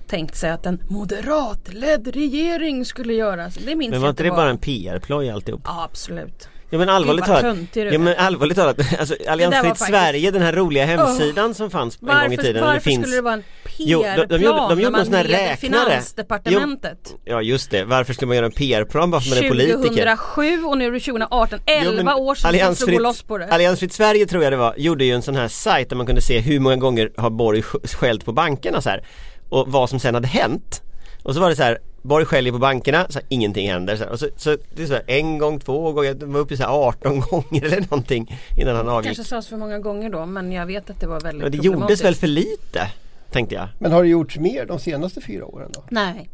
tänkt 0.08 0.36
sig 0.36 0.50
att 0.50 0.65
en 0.65 0.84
moderatledd 0.89 2.08
regering 2.08 2.86
skulle 2.86 3.13
göra. 3.13 3.52
Så 3.52 3.60
det 3.60 3.76
minns 3.76 3.91
Men 3.91 4.02
var 4.02 4.10
inte 4.10 4.24
det 4.24 4.32
bara 4.32 4.50
en 4.50 4.58
PR-ploj 4.58 5.30
alltihop? 5.30 5.62
Ja 5.63 5.84
absolut. 5.84 6.50
Ja 6.69 6.78
men 6.78 6.89
allvarligt 6.89 7.26
talat, 7.26 7.58
ja, 7.74 8.00
men 8.00 8.15
allvarligt 8.17 8.58
talat, 8.58 9.00
alltså 9.00 9.15
Alliansfritt 9.28 9.78
Sverige, 9.78 10.32
den 10.32 10.41
här 10.41 10.54
roliga 10.54 10.86
hemsidan 10.86 11.54
som 11.54 11.72
fanns 11.72 11.98
en 12.02 12.08
gång 12.08 12.15
i 12.15 12.19
Varför, 12.19 12.43
tiden. 12.43 12.63
varför 12.63 12.76
det 12.76 12.82
finns... 12.82 13.02
skulle 13.02 13.15
det 13.15 13.22
vara 13.22 13.34
en 13.34 13.43
Jo, 13.88 14.02
de- 14.04 14.08
de 14.08 14.15
PR-plan 14.28 14.42
gjorde- 14.42 14.76
de 14.76 14.82
gjorde 14.82 14.98
när 15.04 15.12
man 15.12 15.26
leder. 15.26 15.56
Finansdepartementet? 15.56 17.15
Ja 17.26 17.42
just 17.42 17.72
det, 17.72 17.84
varför 17.86 18.13
skulle 18.13 18.28
man 18.28 18.36
göra 18.36 18.46
en 18.46 18.52
PR-plan 18.52 19.12
bara 19.12 19.22
för 19.22 19.30
man 19.36 19.44
är 19.46 19.50
politiker? 19.50 19.78
2007 19.84 20.63
och 20.63 20.78
nu 20.78 20.86
är 20.88 20.92
det 20.92 21.00
2018, 21.00 21.60
11 21.65 22.13
Jo, 22.18 22.24
år 22.24 22.36
sedan 22.36 22.52
de 22.54 22.76
slog 22.76 22.89
Alliansfritt- 22.89 23.02
loss 23.02 23.22
på 23.22 23.38
det. 23.38 23.48
Alliansfritt 23.48 23.94
Sverige 23.94 24.26
tror 24.26 24.44
jag 24.44 24.54
det 24.54 24.58
var, 24.58 24.74
gjorde 24.78 25.06
ju 25.06 25.12
en 25.12 25.22
sån 25.22 25.36
här 25.36 25.48
sajt 25.48 25.89
där 25.89 25.96
man 25.96 26.06
kunde 26.06 26.22
se 26.22 26.39
hur 26.39 26.60
många 26.60 26.76
gånger 26.76 27.12
har 27.18 27.30
Borg 27.30 27.62
sk- 27.62 27.88
skällt 27.96 28.26
på 28.26 28.32
bankerna 28.32 28.82
så 28.82 28.89
här. 28.89 29.04
Och 29.50 29.68
vad 29.68 29.89
som 29.89 30.00
sen 30.00 30.13
hade 30.13 30.28
hänt. 30.28 30.82
Och 31.24 31.34
så 31.34 31.39
var 31.42 31.50
det 31.50 31.56
så 31.56 31.63
här, 31.63 31.78
Borg 32.02 32.26
skäller 32.26 32.52
på 32.52 32.58
bankerna, 32.58 33.06
så 33.10 33.20
här, 33.20 33.26
ingenting 33.30 33.70
händer. 33.72 33.96
Så, 33.96 34.04
här. 34.04 34.12
Och 34.12 34.20
så, 34.20 34.28
så 34.38 34.58
det 34.76 34.84
är 34.84 34.88
så 34.88 34.94
här, 34.94 35.04
en 35.08 35.38
gång, 35.38 35.60
två 35.60 35.92
gånger, 35.92 36.13
de 36.13 36.34
var 36.34 36.39
uppe 36.39 36.54
i 36.54 36.58
så 36.58 36.63
här 36.63 36.70
18 36.70 37.20
gånger 37.30 37.65
eller 37.65 37.82
någonting 37.82 38.39
innan 38.58 38.76
han 38.76 38.89
avgick. 38.89 39.08
Kanske 39.15 39.24
sades 39.24 39.48
för 39.48 39.58
många 39.58 39.80
gånger 39.80 40.10
då 40.10 40.26
men 40.26 40.52
jag 40.52 40.65
vet 40.65 40.89
att 40.89 41.00
det 41.00 41.08
var 41.08 41.20
väldigt 41.20 41.44
Men 41.44 41.52
det 41.52 41.58
problematiskt. 41.58 42.04
gjordes 42.04 42.04
väl 42.04 42.15
för 42.15 42.28
lite, 42.28 42.88
tänkte 43.32 43.56
jag. 43.56 43.68
Men 43.80 43.92
har 43.92 44.04
det 44.04 44.10
gjorts 44.10 44.38
mer 44.38 44.65
de 44.65 44.80
senaste 44.80 45.22
fyra 45.22 45.46
åren 45.46 45.72
då? 45.74 45.84
Nej. 45.89 46.30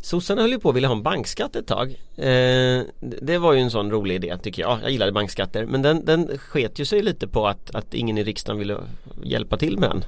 Sossarna 0.00 0.42
höll 0.42 0.50
ju 0.50 0.58
på 0.58 0.68
att 0.70 0.76
vilja 0.76 0.88
ha 0.88 0.96
en 0.96 1.02
bankskatt 1.02 1.56
ett 1.56 1.66
tag. 1.66 1.90
Eh, 2.16 2.82
det 3.00 3.38
var 3.38 3.52
ju 3.52 3.60
en 3.60 3.70
sån 3.70 3.90
rolig 3.90 4.14
idé 4.14 4.38
tycker 4.42 4.62
jag. 4.62 4.78
Jag 4.82 4.90
gillade 4.90 5.12
bankskatter. 5.12 5.66
Men 5.66 5.82
den, 5.82 6.04
den 6.04 6.38
sket 6.38 6.78
ju 6.78 6.84
sig 6.84 7.02
lite 7.02 7.28
på 7.28 7.46
att, 7.48 7.74
att 7.74 7.94
ingen 7.94 8.18
i 8.18 8.24
riksdagen 8.24 8.58
ville 8.58 8.76
hjälpa 9.22 9.56
till 9.56 9.78
med 9.78 9.90
den. 9.90 10.04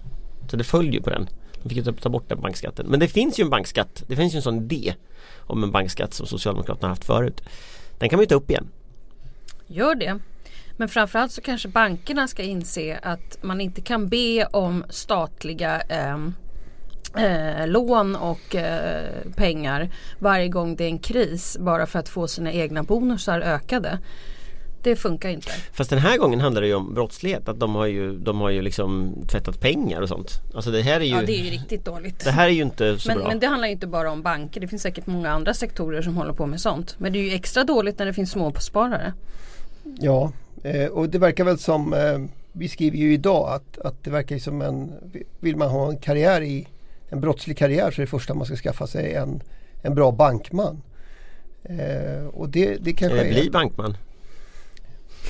Så 0.50 0.56
det 0.56 0.64
föll 0.64 0.94
ju 0.94 1.02
på 1.02 1.10
den. 1.10 1.28
De 1.62 1.68
fick 1.68 1.86
ju 1.86 1.92
ta- 1.92 2.08
bort 2.08 2.28
den 2.28 2.40
bankskatten. 2.40 2.86
Men 2.86 3.00
det 3.00 3.08
finns 3.08 3.38
ju 3.40 3.42
en 3.44 3.50
bankskatt. 3.50 4.04
Det 4.06 4.16
finns 4.16 4.34
ju 4.34 4.36
en 4.36 4.42
sån 4.42 4.56
idé 4.56 4.94
om 5.38 5.62
en 5.62 5.70
bankskatt 5.70 6.14
som 6.14 6.26
Socialdemokraterna 6.26 6.88
har 6.88 6.90
haft 6.92 7.04
förut. 7.04 7.40
Den 7.98 8.08
kan 8.08 8.16
man 8.16 8.22
ju 8.22 8.26
ta 8.26 8.34
upp 8.34 8.50
igen. 8.50 8.68
Gör 9.66 9.94
det. 9.94 10.18
Men 10.76 10.88
framförallt 10.88 11.32
så 11.32 11.40
kanske 11.40 11.68
bankerna 11.68 12.28
ska 12.28 12.42
inse 12.42 12.98
att 13.02 13.38
man 13.42 13.60
inte 13.60 13.80
kan 13.80 14.08
be 14.08 14.44
om 14.44 14.84
statliga 14.88 15.80
ehm, 15.80 16.34
eh, 17.16 17.66
lån 17.66 18.16
och 18.16 18.54
eh, 18.54 19.04
pengar 19.36 19.90
varje 20.18 20.48
gång 20.48 20.76
det 20.76 20.84
är 20.84 20.88
en 20.88 20.98
kris 20.98 21.56
bara 21.60 21.86
för 21.86 21.98
att 21.98 22.08
få 22.08 22.28
sina 22.28 22.52
egna 22.52 22.82
bonusar 22.82 23.40
ökade. 23.40 23.98
Det 24.82 24.96
funkar 24.96 25.28
inte. 25.28 25.50
Fast 25.72 25.90
den 25.90 25.98
här 25.98 26.18
gången 26.18 26.40
handlar 26.40 26.62
det 26.62 26.68
ju 26.68 26.74
om 26.74 26.94
brottslighet. 26.94 27.48
Att 27.48 27.60
de 27.60 27.74
har 27.74 27.86
ju, 27.86 28.18
de 28.18 28.40
har 28.40 28.50
ju 28.50 28.62
liksom 28.62 29.14
tvättat 29.28 29.60
pengar 29.60 30.00
och 30.00 30.08
sånt. 30.08 30.30
Alltså 30.54 30.70
det 30.70 30.82
här 30.82 31.00
är 31.00 31.04
ju, 31.04 31.10
Ja 31.10 31.22
det 31.22 31.32
är 31.40 31.44
ju 31.44 31.50
riktigt 31.50 31.84
dåligt. 31.84 32.24
det 32.24 32.30
här 32.30 32.46
är 32.46 32.52
ju 32.52 32.62
inte 32.62 32.98
så 32.98 33.08
Men, 33.08 33.18
bra. 33.18 33.28
men 33.28 33.38
det 33.40 33.46
handlar 33.46 33.68
ju 33.68 33.72
inte 33.72 33.86
bara 33.86 34.10
om 34.12 34.22
banker. 34.22 34.60
Det 34.60 34.68
finns 34.68 34.82
säkert 34.82 35.06
många 35.06 35.30
andra 35.30 35.54
sektorer 35.54 36.02
som 36.02 36.16
håller 36.16 36.32
på 36.32 36.46
med 36.46 36.60
sånt. 36.60 36.94
Men 36.98 37.12
det 37.12 37.18
är 37.18 37.22
ju 37.22 37.34
extra 37.34 37.64
dåligt 37.64 37.98
när 37.98 38.06
det 38.06 38.12
finns 38.12 38.30
småsparare. 38.30 39.12
Ja, 39.98 40.32
eh, 40.64 40.86
och 40.86 41.08
det 41.08 41.18
verkar 41.18 41.44
väl 41.44 41.58
som, 41.58 41.92
eh, 41.92 42.18
vi 42.52 42.68
skriver 42.68 42.96
ju 42.98 43.12
idag 43.12 43.48
att, 43.52 43.78
att 43.86 44.04
det 44.04 44.10
verkar 44.10 44.38
som 44.38 44.62
en, 44.62 44.92
vill 45.40 45.56
man 45.56 45.68
ha 45.70 45.90
en 45.90 45.96
karriär 45.98 46.40
i, 46.42 46.68
en 47.08 47.20
brottslig 47.20 47.58
karriär 47.58 47.90
så 47.90 48.00
är 48.00 48.06
det 48.06 48.10
första 48.10 48.34
man 48.34 48.46
ska 48.46 48.56
skaffa 48.56 48.86
sig 48.86 49.14
en, 49.14 49.42
en 49.82 49.94
bra 49.94 50.10
bankman. 50.12 50.82
Eh, 51.64 52.26
och 52.26 52.48
det, 52.48 52.76
det 52.80 52.92
kanske 52.92 53.18
Eller 53.20 53.30
bli 53.30 53.46
är, 53.46 53.50
bankman. 53.50 53.96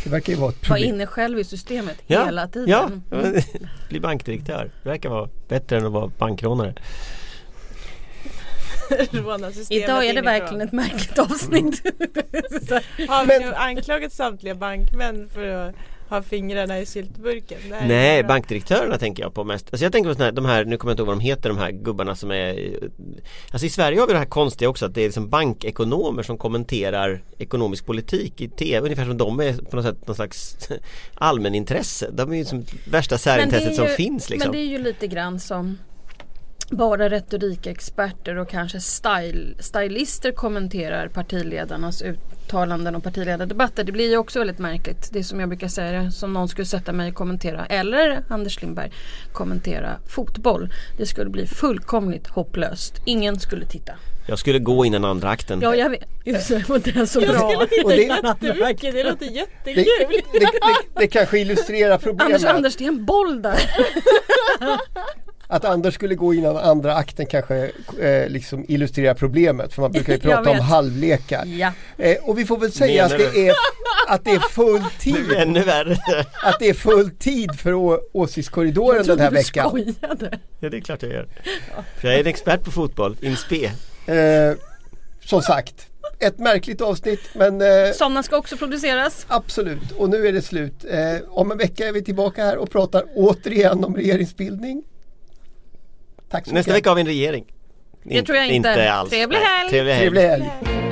det 0.05 0.11
verkar 0.11 0.33
ju 0.33 0.38
vara 0.38 0.51
ett 0.51 0.68
Var 0.68 0.77
problem. 0.77 0.94
inne 0.94 1.07
själv 1.07 1.38
i 1.38 1.44
systemet 1.44 1.97
Ja, 2.07 2.25
hela 2.25 2.49
tiden. 2.49 2.68
Ja, 2.70 2.90
Mm. 3.11 3.40
bli 3.88 4.01
bankdirektör. 4.01 4.70
Det 4.83 4.88
verkar 4.88 5.09
vara 5.11 5.29
bättre 5.49 5.77
än 5.77 5.87
att 5.87 5.92
vara 5.92 6.11
bankrånare. 6.18 6.75
Idag 9.70 10.07
är 10.07 10.14
det 10.14 10.23
verkligen 10.23 10.61
ett 10.61 10.73
märkligt 10.73 11.18
avsnitt. 11.18 11.83
Har 13.09 13.27
vi 13.27 13.44
nu 13.44 13.55
anklagat 13.55 14.12
samtliga 14.12 14.55
bankmän 14.55 15.29
för 15.35 15.49
att 15.49 15.75
ha 16.09 16.23
fingrarna 16.23 16.81
i 16.81 16.87
syltburken? 16.87 17.59
Nej, 17.87 18.25
bankdirektörerna 18.25 18.99
tänker 18.99 19.23
jag 19.23 19.35
på 19.35 19.44
mest. 19.44 19.68
Alltså 19.70 19.85
jag 19.85 19.92
tänker 19.92 20.14
på 20.14 20.23
här, 20.23 20.33
de 20.33 20.44
här, 20.44 20.64
nu 20.64 20.77
kommer 20.77 20.90
jag 20.90 20.94
inte 20.94 21.01
ihåg 21.01 21.07
vad 21.07 21.16
de 21.16 21.20
heter, 21.20 21.49
de 21.49 21.59
här 21.59 21.70
gubbarna 21.70 22.16
som 22.16 22.31
är 22.31 22.79
Alltså 23.51 23.66
i 23.66 23.70
Sverige 23.70 24.01
har 24.01 24.07
vi 24.07 24.12
det 24.12 24.18
här 24.18 24.27
konstiga 24.27 24.68
också 24.68 24.87
att 24.87 24.94
det 24.94 25.01
är 25.01 25.05
liksom 25.05 25.29
bankekonomer 25.29 26.23
som 26.23 26.38
kommenterar 26.38 27.23
ekonomisk 27.38 27.87
politik 27.87 28.40
i 28.40 28.49
TV 28.49 28.81
ungefär 28.81 29.05
som 29.05 29.18
de 29.18 29.40
är 29.40 29.53
på 29.53 29.77
något 29.77 29.85
sätt 29.85 30.07
någon 30.07 30.16
slags 30.16 30.68
allmänintresse. 31.14 32.11
De 32.12 32.33
är 32.33 32.37
ju 32.37 32.44
som 32.44 32.64
värsta 32.90 33.18
särintresset 33.18 33.73
är 33.73 33.75
som 33.75 33.87
finns 33.87 34.31
liksom. 34.31 34.51
Men 34.51 34.61
det 34.61 34.66
är 34.66 34.68
ju 34.68 34.79
lite 34.79 35.07
grann 35.07 35.40
som 35.40 35.79
bara 36.70 37.09
retorikexperter 37.11 38.38
och 38.38 38.48
kanske 38.48 38.81
style, 38.81 39.55
stylister 39.59 40.33
kommenterar 40.33 41.09
partiledarnas 41.09 42.03
uttalanden 42.03 42.94
och 42.96 43.03
partiledardebatter. 43.03 43.85
Det 43.85 43.92
blir 43.92 44.11
ju 44.11 44.16
också 44.16 44.38
väldigt 44.38 44.59
märkligt. 44.59 45.09
Det 45.12 45.18
är 45.18 45.22
som 45.22 45.40
jag 45.40 45.48
brukar 45.48 45.68
säga, 45.68 46.11
som 46.11 46.33
någon 46.33 46.48
skulle 46.48 46.66
sätta 46.66 46.92
mig 46.92 47.09
och 47.09 47.14
kommentera, 47.14 47.66
eller 47.66 48.24
Anders 48.29 48.62
Lindberg 48.62 48.92
kommentera 49.33 49.96
fotboll. 50.09 50.72
Det 50.98 51.07
skulle 51.07 51.31
bli 51.31 51.46
fullkomligt 51.46 52.27
hopplöst. 52.27 52.94
Ingen 53.07 53.40
skulle 53.40 53.66
titta. 53.66 53.92
Jag 54.27 54.38
skulle 54.38 54.59
gå 54.59 54.85
innan 54.85 55.05
andra 55.05 55.29
akten. 55.29 55.61
Ja, 55.62 55.74
jag 55.77 55.90
vet. 55.90 56.09
Just 56.24 56.48
det, 56.48 56.64
och 56.68 56.81
det 56.81 56.96
är 56.96 57.07
så 57.07 57.20
Jag 57.20 57.29
bra. 57.35 57.50
skulle 57.50 57.66
titta 57.66 57.85
Och 57.85 57.90
det- 57.90 58.03
jättemycket, 58.46 58.94
det 58.94 59.05
låter 59.05 59.27
Det, 59.27 59.33
jättekul. 59.33 59.85
det, 60.33 60.38
det, 60.40 60.48
det 61.00 61.07
kanske 61.07 61.38
illustrerar 61.38 61.98
problemet. 61.98 62.35
Anders, 62.35 62.44
Anders, 62.44 62.77
det 62.77 62.85
är 62.85 62.88
en 62.88 63.05
boll 63.05 63.42
där. 63.42 63.59
Att 65.46 65.64
Anders 65.64 65.94
skulle 65.94 66.14
gå 66.14 66.35
innan 66.35 66.57
andra 66.57 66.94
akten 66.94 67.26
kanske 67.26 67.70
eh, 68.00 68.28
liksom 68.28 68.64
illustrerar 68.68 69.14
problemet. 69.14 69.72
För 69.74 69.83
man 69.83 69.92
brukar 69.92 70.12
ju 70.12 70.18
prata 70.20 70.50
om 70.50 70.61
halvlekar. 70.61 71.44
Ja. 71.46 71.72
Eh, 71.98 72.16
och 72.22 72.38
vi 72.38 72.44
får 72.44 72.59
väl 72.59 72.72
säga 72.72 73.04
att 73.04 73.11
det, 73.11 73.48
är, 73.48 73.54
att 74.09 74.24
det 74.24 74.30
är 74.30 74.38
full 74.38 74.76
är 74.76 74.80
det 74.80 74.98
tid. 74.98 75.33
ännu 75.37 75.61
värre. 75.62 75.96
Att 76.42 76.59
det 76.59 76.68
är 76.68 76.74
full 76.74 77.11
tid 77.11 77.59
för 77.61 77.72
åsiktskorridoren 78.16 79.07
den 79.07 79.20
här 79.20 79.30
du 79.30 79.37
veckan. 79.37 79.68
skojade. 79.68 80.38
Ja 80.61 80.68
det 80.68 80.76
är 80.76 80.80
klart 80.80 81.02
jag 81.02 81.12
gör. 81.12 81.28
För 82.00 82.09
jag 82.09 82.14
är 82.16 82.20
en 82.20 82.26
expert 82.26 82.62
på 82.64 82.70
fotboll, 82.70 83.16
in 83.20 83.37
spe. 83.37 83.64
Eh, 84.07 84.54
som 85.24 85.42
sagt, 85.42 85.87
ett 86.18 86.38
märkligt 86.38 86.80
avsnitt 86.80 87.20
men 87.35 87.61
eh, 87.62 87.92
Sådana 87.94 88.22
ska 88.22 88.37
också 88.37 88.57
produceras. 88.57 89.26
absolut. 89.28 89.90
Och 89.96 90.11
nu 90.11 90.26
är 90.26 90.33
det 90.33 90.42
slut. 90.42 90.85
Eh, 90.90 90.98
om 91.28 91.50
en 91.52 91.59
vecka 91.59 91.88
är 91.88 91.92
vi 91.92 92.02
tillbaka 92.04 92.44
här 92.44 92.57
och 92.57 92.70
pratar 92.70 93.04
återigen 93.14 93.85
om 93.85 93.96
regeringsbildning. 93.96 94.83
Tack 96.35 96.47
så 96.47 96.55
Nästa 96.55 96.70
mycket. 96.70 96.77
vecka 96.79 96.90
har 96.90 96.94
vi 96.94 97.01
en 97.01 97.07
regering. 97.07 97.44
Det 98.05 98.23
tror 98.23 98.37
jag 98.38 98.47
inte. 98.47 98.68
Inte 98.68 98.92
alls. 98.92 99.11
Trevlig 99.11 99.38
helg. 99.38 99.70
Trevlig 99.70 99.92
helg. 99.92 100.01
Trevlig 100.01 100.23
helg. 100.23 100.84